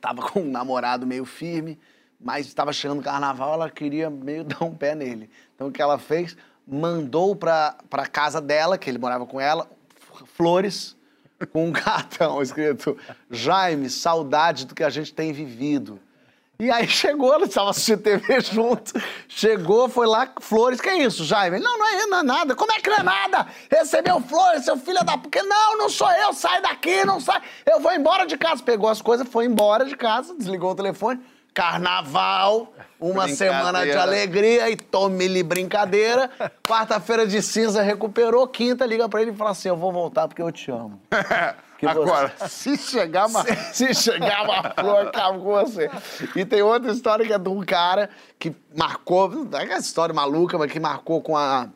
tava 0.00 0.22
com 0.22 0.40
um 0.40 0.50
namorado 0.50 1.06
meio 1.06 1.24
firme, 1.24 1.78
mas 2.18 2.46
estava 2.46 2.72
chegando 2.72 3.00
o 3.00 3.02
carnaval, 3.02 3.54
ela 3.54 3.70
queria 3.70 4.08
meio 4.08 4.44
dar 4.44 4.64
um 4.64 4.74
pé 4.74 4.94
nele. 4.94 5.28
Então 5.54 5.68
o 5.68 5.72
que 5.72 5.82
ela 5.82 5.98
fez? 5.98 6.36
Mandou 6.66 7.34
pra, 7.34 7.76
pra 7.88 8.06
casa 8.06 8.40
dela, 8.40 8.78
que 8.78 8.88
ele 8.88 8.98
morava 8.98 9.26
com 9.26 9.40
ela, 9.40 9.68
flores 10.34 10.96
com 11.46 11.68
um 11.68 11.72
cartão 11.72 12.42
escrito 12.42 12.96
Jaime, 13.30 13.88
saudade 13.88 14.66
do 14.66 14.74
que 14.74 14.84
a 14.84 14.90
gente 14.90 15.12
tem 15.12 15.32
vivido. 15.32 15.98
E 16.58 16.70
aí 16.70 16.86
chegou, 16.86 17.32
ela 17.32 17.46
estava 17.46 17.70
assistindo 17.70 18.02
TV 18.02 18.38
junto, 18.42 18.92
chegou, 19.26 19.88
foi 19.88 20.06
lá, 20.06 20.30
flores, 20.40 20.78
que 20.78 20.90
é 20.90 20.98
isso, 20.98 21.24
Jaime? 21.24 21.56
Ele, 21.56 21.64
Não, 21.64 21.86
é, 21.86 22.06
não 22.06 22.18
é 22.18 22.22
nada. 22.22 22.54
Como 22.54 22.70
é 22.70 22.78
que 22.78 22.90
não 22.90 22.98
é 22.98 23.02
nada? 23.02 23.46
Recebeu 23.70 24.20
flores, 24.20 24.66
seu 24.66 24.76
filho 24.76 25.02
da... 25.02 25.16
Porque 25.16 25.40
não, 25.42 25.78
não 25.78 25.88
sou 25.88 26.10
eu, 26.12 26.34
sai 26.34 26.60
daqui, 26.60 27.02
não 27.06 27.18
sai. 27.18 27.40
Eu 27.64 27.80
vou 27.80 27.94
embora 27.94 28.26
de 28.26 28.36
casa. 28.36 28.62
Pegou 28.62 28.90
as 28.90 29.00
coisas, 29.00 29.26
foi 29.26 29.46
embora 29.46 29.86
de 29.86 29.96
casa, 29.96 30.34
desligou 30.36 30.72
o 30.72 30.74
telefone. 30.74 31.18
Carnaval, 31.52 32.72
uma 33.00 33.28
semana 33.28 33.84
de 33.84 33.92
alegria 33.92 34.70
e 34.70 34.76
tome-lhe 34.76 35.42
brincadeira. 35.42 36.30
Quarta-feira 36.62 37.26
de 37.26 37.42
cinza 37.42 37.82
recuperou, 37.82 38.46
quinta 38.48 38.86
liga 38.86 39.08
pra 39.08 39.20
ele 39.22 39.30
e 39.32 39.34
fala 39.34 39.50
assim, 39.50 39.68
eu 39.68 39.76
vou 39.76 39.92
voltar 39.92 40.28
porque 40.28 40.42
eu 40.42 40.50
te 40.52 40.70
amo. 40.70 41.00
Que 41.80 41.86
você- 41.86 41.98
Agora, 41.98 42.34
se 42.46 42.76
chegar 42.76 43.26
mais. 43.26 43.58
se 43.74 43.94
chegar 43.94 44.42
uma 44.44 44.62
flor, 44.74 45.06
acaba 45.06 45.38
com 45.38 45.44
você. 45.44 45.90
E 46.36 46.44
tem 46.44 46.60
outra 46.60 46.92
história 46.92 47.24
que 47.26 47.32
é 47.32 47.38
de 47.38 47.48
um 47.48 47.62
cara 47.62 48.10
que 48.38 48.54
marcou, 48.76 49.30
não 49.30 49.58
é 49.58 49.62
aquela 49.62 49.80
história 49.80 50.14
maluca, 50.14 50.58
mas 50.58 50.70
que 50.70 50.78
marcou 50.78 51.22
com 51.22 51.38
a, 51.38 51.68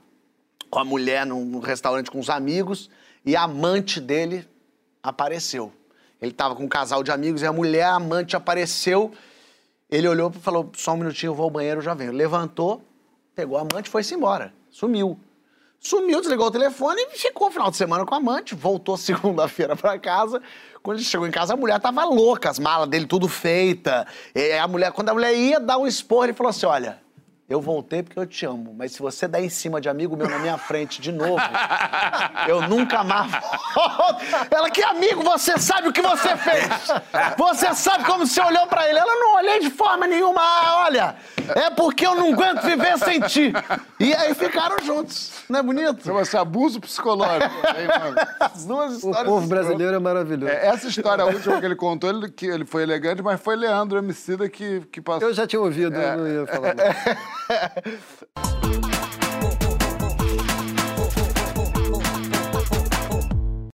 com 0.68 0.78
a 0.78 0.84
mulher 0.84 1.24
num, 1.24 1.42
num 1.46 1.58
restaurante 1.58 2.10
com 2.10 2.20
os 2.20 2.28
amigos 2.28 2.90
e 3.24 3.34
a 3.34 3.44
amante 3.44 3.98
dele 3.98 4.46
apareceu. 5.02 5.72
Ele 6.20 6.32
tava 6.32 6.54
com 6.54 6.64
um 6.64 6.68
casal 6.68 7.02
de 7.02 7.10
amigos 7.10 7.40
e 7.40 7.46
a 7.46 7.52
mulher, 7.54 7.84
a 7.84 7.94
amante, 7.94 8.36
apareceu. 8.36 9.10
Ele 9.94 10.08
olhou 10.08 10.32
e 10.34 10.40
falou: 10.40 10.72
só 10.74 10.92
um 10.92 10.96
minutinho, 10.96 11.30
eu 11.30 11.34
vou 11.36 11.44
ao 11.44 11.50
banheiro, 11.50 11.80
já 11.80 11.94
venho. 11.94 12.10
Levantou, 12.10 12.82
pegou 13.32 13.56
a 13.56 13.60
amante 13.60 13.86
e 13.86 13.90
foi-se 13.90 14.12
embora. 14.12 14.52
Sumiu. 14.68 15.16
Sumiu, 15.78 16.20
desligou 16.20 16.46
o 16.46 16.50
telefone 16.50 17.00
e 17.12 17.16
ficou 17.16 17.46
o 17.46 17.50
final 17.52 17.70
de 17.70 17.76
semana 17.76 18.04
com 18.04 18.12
a 18.12 18.18
amante. 18.18 18.56
Voltou 18.56 18.96
segunda-feira 18.98 19.76
pra 19.76 19.96
casa. 19.96 20.42
Quando 20.82 20.96
ele 20.96 21.06
chegou 21.06 21.28
em 21.28 21.30
casa, 21.30 21.54
a 21.54 21.56
mulher 21.56 21.78
tava 21.78 22.04
louca, 22.04 22.50
as 22.50 22.58
malas 22.58 22.88
dele 22.88 23.06
tudo 23.06 23.28
feita. 23.28 24.04
E 24.34 24.54
a 24.54 24.66
mulher, 24.66 24.90
quando 24.90 25.10
a 25.10 25.14
mulher 25.14 25.32
ia 25.32 25.60
dar 25.60 25.78
um 25.78 25.86
expor, 25.86 26.24
ele 26.24 26.32
falou 26.32 26.50
assim: 26.50 26.66
olha, 26.66 27.00
Eu 27.54 27.60
voltei 27.60 28.02
porque 28.02 28.18
eu 28.18 28.26
te 28.26 28.44
amo, 28.44 28.74
mas 28.76 28.90
se 28.90 28.98
você 28.98 29.28
der 29.28 29.40
em 29.40 29.48
cima 29.48 29.80
de 29.80 29.88
amigo 29.88 30.16
meu 30.16 30.28
na 30.28 30.40
minha 30.40 30.58
frente 30.58 31.00
de 31.00 31.12
novo, 31.12 31.38
eu 32.48 32.62
nunca 32.62 33.04
mais 33.04 33.30
volto. 33.30 34.24
Ela, 34.50 34.68
que 34.68 34.82
amigo, 34.82 35.22
você 35.22 35.56
sabe 35.56 35.86
o 35.86 35.92
que 35.92 36.02
você 36.02 36.36
fez. 36.36 36.66
Você 37.38 37.72
sabe 37.72 38.02
como 38.06 38.26
você 38.26 38.40
olhou 38.40 38.66
pra 38.66 38.90
ele. 38.90 38.98
Ela, 38.98 39.14
não 39.14 39.36
olhei 39.36 39.60
de 39.60 39.70
forma 39.70 40.04
nenhuma. 40.04 40.40
Ah, 40.40 40.84
olha, 40.86 41.14
é 41.54 41.70
porque 41.70 42.04
eu 42.04 42.16
não 42.16 42.32
aguento 42.32 42.62
viver 42.62 42.98
sem 42.98 43.20
ti. 43.20 43.52
E 44.00 44.12
aí 44.12 44.34
ficaram 44.34 44.76
juntos. 44.84 45.30
Não 45.48 45.60
é 45.60 45.62
bonito? 45.62 46.02
Chama-se 46.02 46.36
abuso 46.36 46.80
psicológico. 46.80 47.54
hein, 47.78 47.86
mano? 47.86 48.16
As 48.40 48.64
duas 48.64 48.92
O 48.94 48.96
histórias. 48.96 49.24
povo 49.24 49.46
brasileiro 49.46 49.94
é 49.94 49.98
maravilhoso. 50.00 50.52
É, 50.52 50.66
essa 50.66 50.88
história 50.88 51.24
última 51.24 51.60
que 51.60 51.66
ele 51.66 51.76
contou, 51.76 52.10
ele, 52.10 52.30
que 52.30 52.46
ele 52.46 52.64
foi 52.64 52.82
elegante, 52.82 53.22
mas 53.22 53.40
foi 53.40 53.54
Leandro 53.54 53.98
Emicida 53.98 54.48
que, 54.48 54.80
que 54.90 55.00
passou. 55.00 55.28
Eu 55.28 55.34
já 55.34 55.46
tinha 55.46 55.60
ouvido, 55.60 55.94
eu 55.94 56.16
não 56.16 56.26
ia 56.26 56.46
falar. 56.46 56.74
não. 56.74 57.43
Yeah. 57.50 58.80